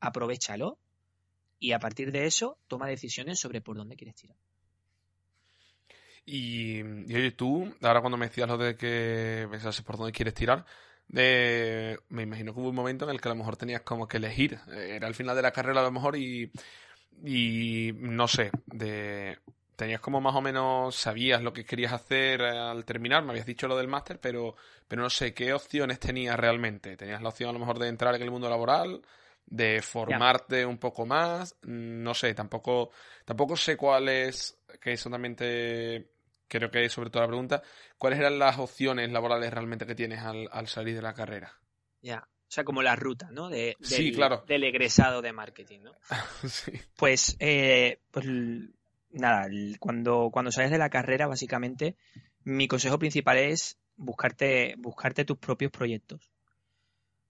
[0.00, 0.78] aprovechalo
[1.58, 4.36] y a partir de eso toma decisiones sobre por dónde quieres tirar.
[6.26, 10.64] Y, oye, tú, ahora cuando me decías lo de que pensases por dónde quieres tirar,
[11.06, 14.08] de, me imagino que hubo un momento en el que a lo mejor tenías como
[14.08, 14.58] que elegir.
[14.72, 16.50] Era el final de la carrera a lo mejor y,
[17.22, 18.50] y no sé,
[19.76, 23.68] tenías como más o menos, sabías lo que querías hacer al terminar, me habías dicho
[23.68, 24.56] lo del máster, pero,
[24.88, 26.96] pero no sé, ¿qué opciones tenías realmente?
[26.96, 29.02] ¿Tenías la opción a lo mejor de entrar en el mundo laboral?
[29.46, 31.56] de formarte un poco más.
[31.62, 32.90] No sé, tampoco,
[33.24, 35.36] tampoco sé cuáles, que eso también
[36.48, 37.62] creo que es sobre todo la pregunta,
[37.98, 41.52] ¿cuáles eran las opciones laborales realmente que tienes al, salir de la carrera?
[42.02, 43.48] Ya, o sea, como la ruta, ¿no?
[43.48, 44.44] De, del, sí, claro.
[44.46, 45.92] del egresado de marketing, ¿no?
[46.48, 46.72] sí.
[46.96, 48.26] Pues, eh, pues
[49.10, 51.96] nada, cuando, cuando sales de la carrera, básicamente,
[52.44, 56.30] mi consejo principal es buscarte, buscarte tus propios proyectos.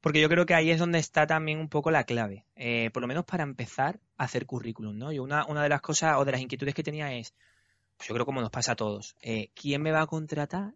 [0.00, 2.44] Porque yo creo que ahí es donde está también un poco la clave.
[2.56, 5.12] Eh, por lo menos para empezar a hacer currículum, ¿no?
[5.12, 7.34] Yo una, una de las cosas o de las inquietudes que tenía es,
[7.96, 10.74] pues yo creo como nos pasa a todos, eh, ¿quién me va a contratar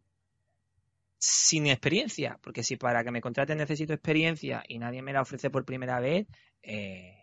[1.19, 2.39] sin experiencia?
[2.43, 6.01] Porque si para que me contraten necesito experiencia y nadie me la ofrece por primera
[6.01, 6.27] vez,
[6.63, 7.17] eh,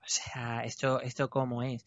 [0.00, 1.84] o sea, esto, esto cómo es.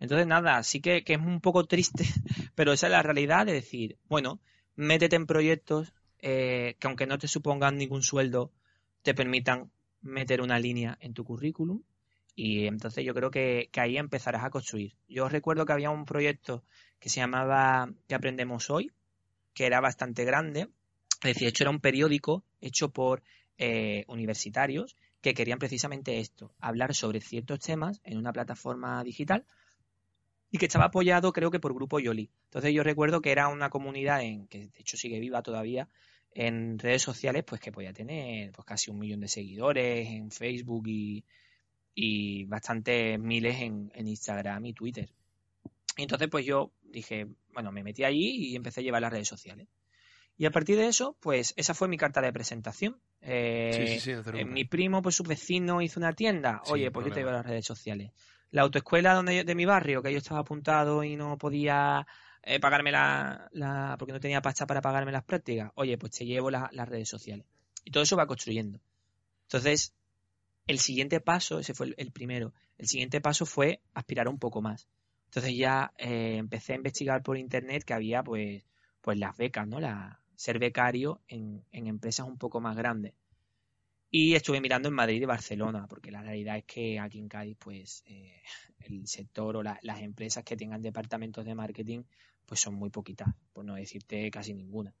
[0.00, 2.04] Entonces, nada, sí que, que, es un poco triste,
[2.54, 4.40] pero esa es la realidad de decir, bueno,
[4.76, 8.52] métete en proyectos que aunque no te supongan ningún sueldo,
[9.02, 9.70] te permitan
[10.02, 11.82] meter una línea en tu currículum
[12.34, 14.94] y entonces yo creo que, ahí empezarás a construir.
[15.08, 16.64] Yo recuerdo que había un proyecto
[16.98, 18.92] que se llamaba ¿Qué aprendemos hoy?
[19.54, 20.68] que era bastante grande.
[21.22, 23.22] Es decir, hecho era un periódico hecho por
[23.58, 29.44] eh, universitarios que querían precisamente esto, hablar sobre ciertos temas en una plataforma digital
[30.50, 32.30] y que estaba apoyado creo que por Grupo Yoli.
[32.44, 35.88] Entonces yo recuerdo que era una comunidad en que de hecho sigue viva todavía,
[36.32, 40.86] en redes sociales, pues que podía tener pues casi un millón de seguidores en Facebook
[40.86, 41.24] y,
[41.94, 45.08] y bastantes miles en, Instagram y Twitter.
[45.96, 49.28] Y entonces, pues yo dije, bueno, me metí allí y empecé a llevar las redes
[49.28, 49.68] sociales.
[50.36, 52.98] Y a partir de eso, pues esa fue mi carta de presentación.
[53.20, 56.62] Eh, eh, mi primo, pues su vecino hizo una tienda.
[56.68, 58.12] Oye, pues yo te llevo las redes sociales.
[58.50, 62.06] La autoescuela donde de mi barrio, que yo estaba apuntado y no podía
[62.42, 66.50] eh, pagarme la, porque no tenía pasta para pagarme las prácticas, oye, pues te llevo
[66.50, 67.44] las redes sociales.
[67.84, 68.80] Y todo eso va construyendo.
[69.42, 69.94] Entonces,
[70.66, 74.88] el siguiente paso, ese fue el, primero, el siguiente paso fue aspirar un poco más.
[75.26, 78.64] Entonces ya eh, empecé a investigar por internet que había pues,
[79.00, 79.80] pues las becas, ¿no?
[79.80, 83.12] La, ser becario en, en empresas un poco más grandes.
[84.10, 87.56] Y estuve mirando en Madrid y Barcelona, porque la realidad es que aquí en Cádiz,
[87.60, 88.42] pues, eh,
[88.80, 92.02] el sector o las empresas que tengan departamentos de marketing,
[92.44, 94.94] pues son muy poquitas, por no decirte casi ninguna.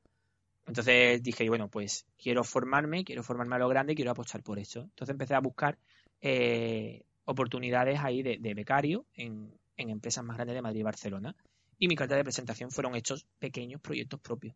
[0.70, 4.82] Entonces dije, bueno, pues quiero formarme, quiero formarme a lo grande quiero apostar por eso.
[4.82, 5.76] Entonces empecé a buscar
[6.20, 11.34] eh, oportunidades ahí de, becario en, empresas más grandes de Madrid y Barcelona.
[11.76, 14.54] Y mi carta de presentación fueron estos pequeños proyectos propios.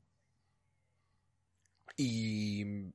[1.97, 2.93] Y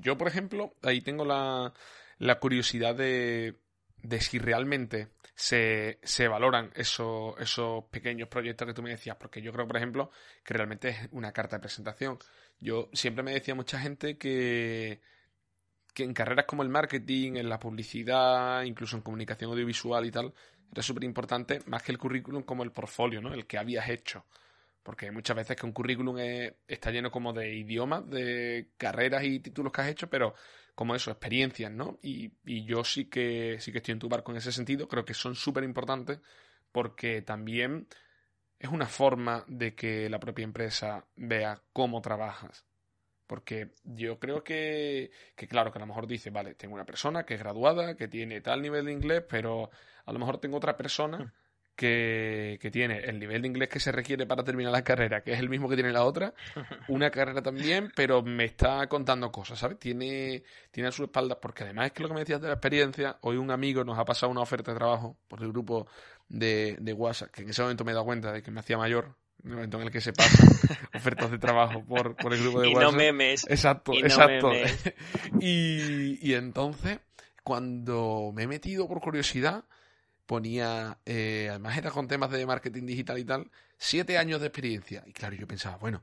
[0.00, 1.74] yo, por ejemplo, ahí tengo la,
[2.16, 3.58] la curiosidad de,
[4.18, 9.66] si realmente se, se valoran esos pequeños proyectos que tú me decías, porque yo creo,
[9.66, 10.10] por ejemplo,
[10.42, 12.18] que realmente es una carta de presentación.
[12.60, 15.00] Yo siempre me decía mucha gente que,
[15.94, 20.34] que en carreras como el marketing, en la publicidad, incluso en comunicación audiovisual y tal,
[20.72, 23.32] era súper importante, más que el currículum, como el portfolio, ¿no?
[23.32, 24.24] El que habías hecho.
[24.82, 26.16] Porque muchas veces que un currículum
[26.68, 30.34] está lleno como de idiomas, de carreras y títulos que has hecho, pero
[30.74, 31.98] como eso, experiencias, ¿no?
[32.02, 35.04] Y, y yo sí que, sí que estoy en tu barco en ese sentido, creo
[35.04, 36.20] que son súper importantes
[36.72, 37.88] porque también
[38.58, 42.64] es una forma de que la propia empresa vea cómo trabajas.
[43.26, 47.24] Porque yo creo que, que, claro, que a lo mejor dice, vale, tengo una persona
[47.24, 49.70] que es graduada, que tiene tal nivel de inglés, pero
[50.04, 51.46] a lo mejor tengo otra persona hmm
[51.76, 55.38] que, tiene el nivel de inglés que se requiere para terminar la carrera, que es
[55.38, 56.34] el mismo que tiene la otra,
[56.88, 59.78] una carrera también, pero me está contando cosas, ¿sabes?
[59.78, 62.54] Tiene, tiene a su espalda, porque además es que lo que me decías de la
[62.54, 65.86] experiencia, hoy un amigo nos ha pasado una oferta de trabajo por el grupo
[66.28, 68.78] de, de WhatsApp, que en ese momento me he dado cuenta de que me hacía
[68.78, 69.14] mayor,
[69.44, 70.48] en el momento en el que se pasan
[70.94, 72.82] ofertas de trabajo por, por el grupo de WhatsApp.
[72.82, 73.46] Y no memes.
[73.48, 74.50] Exacto, exacto.
[75.40, 76.98] y, y entonces,
[77.44, 79.64] cuando me he metido por curiosidad,
[80.26, 85.04] ponía, eh, además era con temas de marketing digital y tal, siete años de experiencia.
[85.06, 86.02] Y claro, yo pensaba, bueno.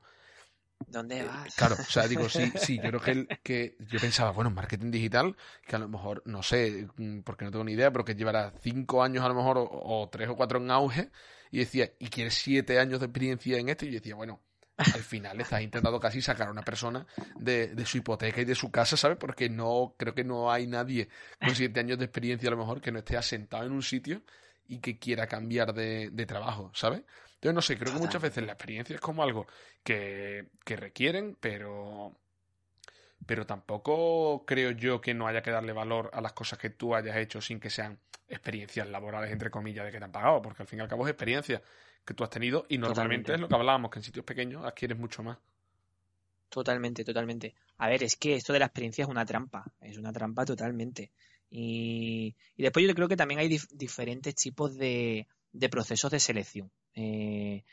[0.88, 1.56] ¿Dónde eh, vas?
[1.56, 5.36] claro, o sea, digo, sí, sí, yo creo que, que yo pensaba, bueno, marketing digital,
[5.66, 8.54] que a lo mejor, no sé, mm, porque no tengo ni idea, pero que llevará
[8.62, 11.12] cinco años a lo mejor, o, o tres o cuatro en auge,
[11.52, 13.86] y decía, ¿y quieres siete años de experiencia en esto?
[13.86, 14.42] Y yo decía, bueno,
[14.78, 17.06] al final estás intentando casi sacar a una persona
[17.36, 19.18] de, de, su hipoteca y de su casa, ¿sabes?
[19.18, 21.10] Porque no, creo que no hay nadie
[21.40, 24.24] con siete años de experiencia a lo mejor que no esté asentado en un sitio
[24.68, 27.04] y que quiera cambiar de, de trabajo, ¿sabes?
[27.44, 29.48] Entonces, no sé, creo que muchas veces la experiencia es como algo
[29.84, 32.18] que, que requieren, pero
[33.26, 36.96] pero tampoco creo yo que no haya que darle valor a las cosas que tú
[36.96, 40.64] hayas hecho sin que sean experiencias laborales, entre comillas, de que te han pagado, porque
[40.64, 41.62] al fin y al cabo es experiencia
[42.06, 44.98] que tú has tenido y normalmente es lo que hablábamos, que en sitios pequeños adquieres
[44.98, 45.38] mucho más.
[46.48, 47.56] Totalmente, totalmente.
[47.78, 51.12] A ver, es que esto de la experiencia es una trampa, es una trampa totalmente.
[51.50, 56.72] Y, y después yo creo que también hay diferentes tipos de, de, procesos de selección.
[56.96, 57.64] Eh,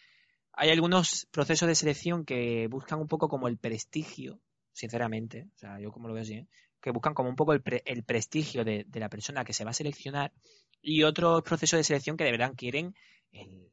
[0.53, 4.41] hay algunos procesos de selección que buscan un poco como el prestigio,
[4.73, 6.47] sinceramente, o sea, yo como lo veo así, ¿eh?
[6.81, 9.65] que buscan como un poco el, pre, el prestigio de, de, la persona que se
[9.65, 10.33] va a seleccionar
[10.81, 12.95] y otros procesos de selección que de verdad quieren
[13.33, 13.71] el,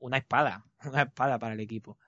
[0.00, 1.98] una espada, una espada para el equipo.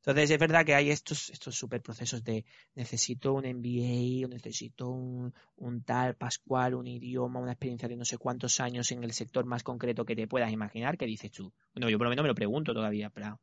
[0.00, 4.88] Entonces es verdad que hay estos, estos super procesos de necesito un MBA, o necesito
[4.88, 9.12] un, un, tal Pascual, un idioma, una experiencia de no sé cuántos años en el
[9.12, 11.52] sector más concreto que te puedas imaginar, que dices tú.
[11.74, 13.40] Bueno, yo por lo menos me lo pregunto todavía, pero,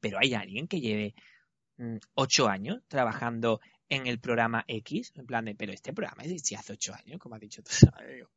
[0.00, 1.14] pero hay alguien que lleve
[1.76, 6.58] mm, ocho años trabajando en el programa X, en plan de, pero este programa existía
[6.58, 7.70] hace ocho años, como has dicho tú.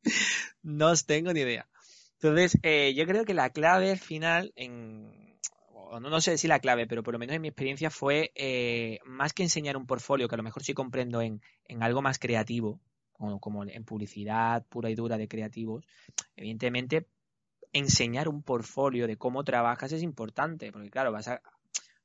[0.62, 1.68] no os tengo ni idea.
[2.20, 5.21] Entonces, eh, yo creo que la clave al final, en,
[6.00, 8.98] no, no, sé si la clave, pero por lo menos en mi experiencia fue eh,
[9.04, 11.40] más que enseñar un portfolio, que a lo mejor sí comprendo en,
[11.80, 12.80] algo más creativo,
[13.12, 15.84] como, como, en publicidad pura y dura de creativos,
[16.36, 17.06] evidentemente
[17.72, 21.42] enseñar un portfolio de cómo trabajas es importante, porque claro, vas a,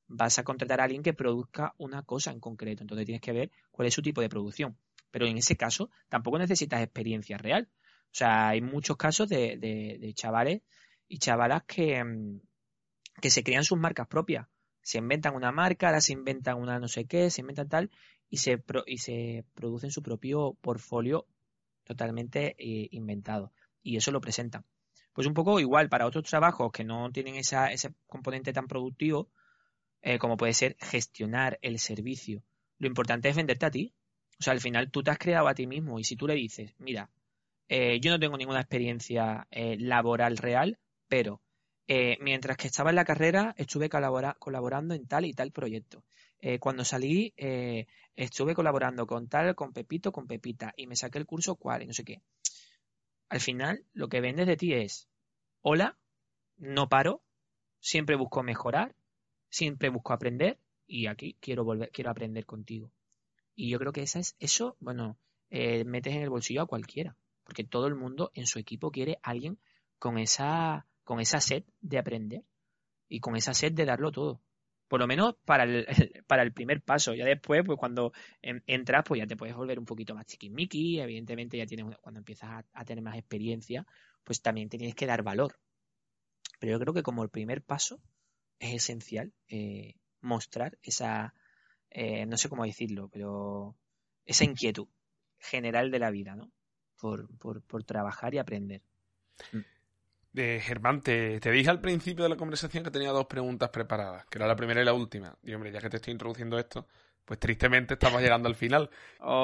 [0.07, 3.51] vas a contratar a alguien que produzca una cosa en concreto, entonces tienes que ver
[3.71, 4.77] cuál es su tipo de producción.
[5.11, 7.69] Pero en ese caso tampoco necesitas experiencia real.
[8.05, 10.61] O sea, hay muchos casos de, de, de chavales
[11.07, 12.39] y chavalas que, mm,
[13.21, 14.47] que se crean sus marcas propias.
[14.81, 17.91] Se inventan una marca, ahora se inventan una no sé qué, se inventan tal
[18.29, 21.27] y se, y se producen su propio portfolio
[21.83, 23.51] totalmente eh, inventado.
[23.81, 24.65] Y eso lo presentan.
[25.13, 29.29] Pues un poco igual para otros trabajos que no tienen ese componente tan productivo,
[30.01, 32.43] eh, como puede ser gestionar el servicio.
[32.77, 33.93] Lo importante es venderte a ti.
[34.39, 36.35] O sea, al final tú te has creado a ti mismo y si tú le
[36.35, 37.09] dices, mira,
[37.67, 41.41] eh, yo no tengo ninguna experiencia laboral real, pero
[41.87, 46.03] eh, mientras que estaba en la carrera estuve colabora colaborando en tal y tal proyecto.
[46.39, 47.33] Eh, cuando salí
[48.15, 51.87] estuve colaborando con tal, con Pepito, con Pepita y me saqué el curso cuál y
[51.87, 52.21] no sé qué.
[53.29, 55.07] Al final lo que vendes de ti es,
[55.61, 55.97] hola,
[56.57, 57.21] no paro,
[57.79, 58.95] siempre busco mejorar,
[59.49, 62.91] siempre busco aprender y aquí quiero volver, quiero aprender contigo.
[63.55, 65.17] Y yo creo que esa es, eso, bueno,
[65.49, 67.15] metes en el bolsillo a cualquiera
[67.47, 69.57] porque todo el mundo en su equipo quiere alguien
[69.99, 72.43] con esa, con esa sed de aprender
[73.07, 74.41] y con esa sed de darlo todo.
[74.87, 75.85] Por lo menos para el,
[76.27, 77.13] para el primer paso.
[77.13, 80.99] Ya después, pues cuando entras, pues ya te puedes volver un poquito más chiquimiqui.
[80.99, 83.87] Evidentemente, ya tienes, cuando empiezas a, tener más experiencia,
[84.23, 85.57] pues también tienes que dar valor.
[86.59, 88.01] Pero yo creo que como el primer paso
[88.59, 91.33] es esencial eh, mostrar esa,
[91.89, 93.77] eh, no sé cómo decirlo, pero
[94.25, 94.87] esa inquietud
[95.39, 96.51] general de la vida, ¿no?
[96.97, 98.81] por, por, por trabajar y aprender.
[100.39, 104.25] Eh, Germán, te, te, dije al principio de la conversación que tenía dos preguntas preparadas,
[104.27, 105.35] que era la primera y la última.
[105.43, 106.85] Y hombre, ya que te estoy introduciendo esto,
[107.25, 108.91] pues tristemente estamos llegando al final.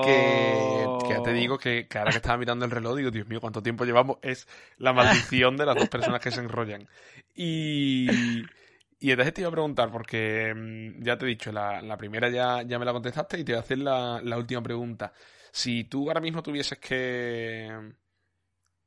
[0.03, 3.41] Que, ya te digo que, que, ahora que estaba mirando el reloj, digo, Dios mío,
[3.41, 4.17] cuánto tiempo llevamos.
[4.21, 6.87] Es la maldición de las dos personas que se enrollan.
[7.33, 8.07] Y,
[8.99, 12.29] y entonces te iba a preguntar, porque mm, ya te he dicho, la, la primera
[12.29, 15.11] ya, ya me la contestaste y te voy a hacer la, la última pregunta.
[15.51, 17.93] Si tú ahora mismo tuvieses que,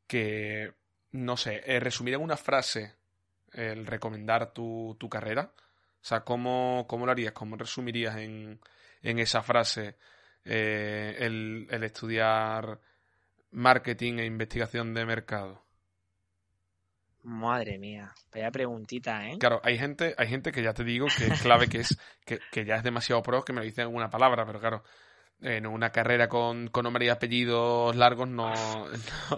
[0.06, 0.72] que
[1.12, 2.94] no sé, eh, resumir en una frase
[3.52, 7.32] el recomendar tu, tu carrera, o sea, ¿cómo, ¿cómo, lo harías?
[7.32, 8.60] ¿Cómo resumirías en,
[9.02, 9.96] en esa frase
[10.44, 12.80] eh, el, el estudiar
[13.50, 15.64] marketing e investigación de mercado?
[17.22, 19.36] Madre mía, vaya preguntita, ¿eh?
[19.40, 22.38] Claro, hay gente, hay gente que ya te digo que es clave, que es, que,
[22.52, 24.84] que ya es demasiado pro que me lo dicen en una palabra, pero claro,
[25.42, 28.52] en una carrera con, con nombre y apellidos largos no,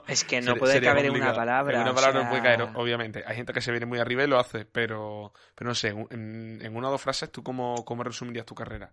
[0.06, 3.24] es que no puede caber en una palabra en una palabra no puede caer obviamente.
[3.26, 6.60] Hay gente que se viene muy arriba y lo hace pero pero no sé en,
[6.62, 8.92] en una o dos frases tú cómo, cómo resumirías tu carrera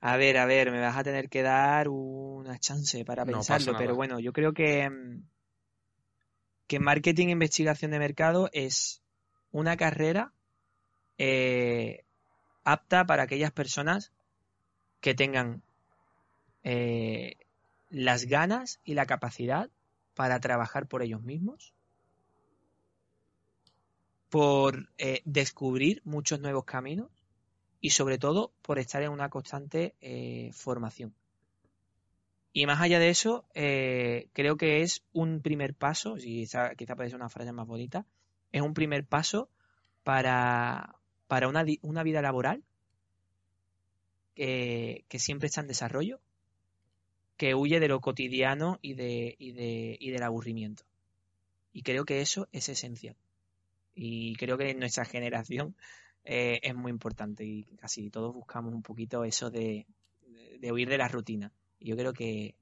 [0.00, 3.96] a ver a ver me vas a tener que dar una chance para pensarlo pero
[3.96, 4.88] bueno yo creo que
[6.68, 9.02] que marketing e investigación de mercado es
[9.50, 10.32] una carrera
[11.18, 12.04] eh,
[12.64, 14.12] apta para aquellas personas
[15.02, 15.62] que tengan
[16.62, 17.36] eh,
[17.90, 19.68] las ganas y la capacidad
[20.14, 21.74] para trabajar por ellos mismos,
[24.30, 27.10] por eh, descubrir muchos nuevos caminos
[27.80, 29.94] y sobre todo por estar en una constante
[30.54, 31.14] formación.
[32.52, 36.94] Y más allá de eso, eh, creo que es un primer paso, y quizá, quizá
[36.94, 38.06] puede ser una frase más bonita,
[38.52, 39.48] es un primer paso
[40.02, 40.96] para,
[41.26, 42.62] para una, una vida laboral
[44.34, 46.20] que, que, siempre está en desarrollo,
[47.36, 50.84] que huye de lo cotidiano y, de, y, de, y del aburrimiento.
[51.72, 53.16] Y creo que eso es esencial.
[53.94, 55.74] Y creo que en nuestra generación
[56.24, 59.86] eh, es muy importante y casi todos buscamos un poquito eso de,
[60.60, 61.52] de huir de la rutina
[61.82, 62.54] y yo creo que,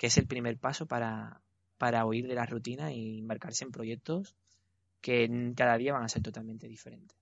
[0.00, 1.42] es el primer paso para,
[1.76, 4.34] para huir de la rutina y embarcarse en proyectos
[5.02, 7.17] que cada día van a ser totalmente diferentes.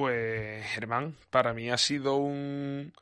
[0.00, 2.94] Pues, Germán, para mí ha sido un,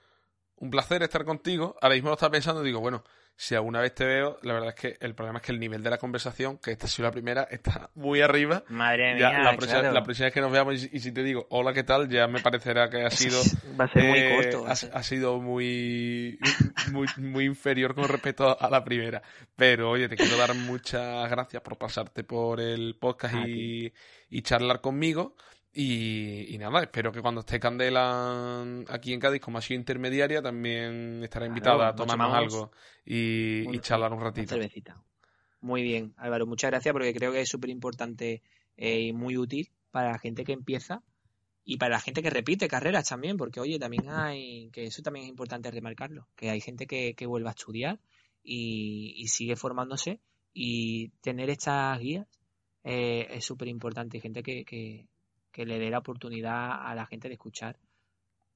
[0.57, 1.77] un placer estar contigo.
[1.81, 3.05] Ahora mismo lo estaba pensando y digo, bueno,
[3.37, 5.81] si alguna vez te veo, la verdad es que el problema es que el nivel
[5.81, 8.65] de la conversación, que esta ha sido la primera, está muy arriba.
[8.67, 11.73] Madre mía, la, próxima, la próxima vez que nos veamos y, si te digo, hola,
[11.73, 12.09] ¿qué tal?
[12.09, 13.41] Ya me parecerá que ha sido...
[13.81, 14.67] Va a ser muy eh, corto.
[14.67, 16.37] Ha, sido muy,
[16.91, 19.23] muy, muy inferior con respecto a la primera.
[19.55, 23.93] Pero, oye, te quiero dar muchas gracias por pasarte por el podcast y,
[24.31, 25.37] y charlar conmigo.
[25.81, 31.23] Y, nada, espero que cuando esté Candela aquí en Cádiz, como ha sido intermediaria, también
[31.23, 32.73] estará invitada a tomarnos algo
[33.05, 34.49] y, charlar un ratito.
[34.49, 35.01] cervecita.
[35.61, 38.43] Muy bien, Álvaro, muchas gracias porque creo que es súper importante
[38.77, 41.05] eh, y muy útil para la gente que empieza
[41.65, 45.27] y para la gente que repite carreras también, porque oye, también hay, que eso también
[45.27, 48.01] es importante remarcarlo, que hay gente que, que vuelve a estudiar
[48.43, 50.19] y, sigue formándose
[50.53, 52.27] y tener estas guías
[52.83, 54.19] eh, es súper importante.
[54.19, 55.07] Gente que, que,
[55.51, 57.79] que le dé la oportunidad a la gente de escuchar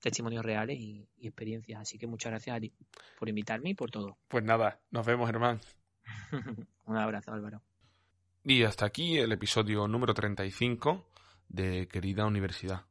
[0.01, 1.81] testimonios reales y, experiencias.
[1.81, 2.73] Así que muchas gracias a ti
[3.19, 4.19] por invitarme y por todo.
[4.29, 5.61] Pues nada, nos vemos, hermano.
[6.85, 7.63] Un abrazo, Álvaro.
[8.45, 11.09] Y hasta aquí el episodio número 35
[11.49, 12.85] de Querida Universidad.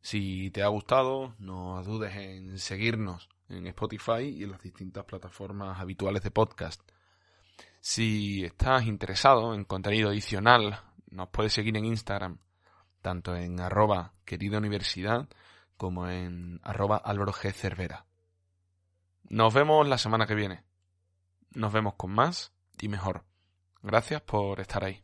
[0.00, 5.78] Si te ha gustado, no dudes en seguirnos en Spotify y en las distintas plataformas
[5.78, 6.80] habituales de podcast.
[7.80, 12.38] Si estás interesado en contenido adicional, nos puedes seguir en Instagram
[13.04, 15.28] tanto en arroba querida universidad
[15.76, 17.52] como en arroba Álvaro G.
[17.52, 18.06] Cervera.
[19.28, 20.64] Nos vemos la semana que viene.
[21.52, 23.26] Nos vemos con más y mejor.
[23.82, 25.03] Gracias por estar ahí.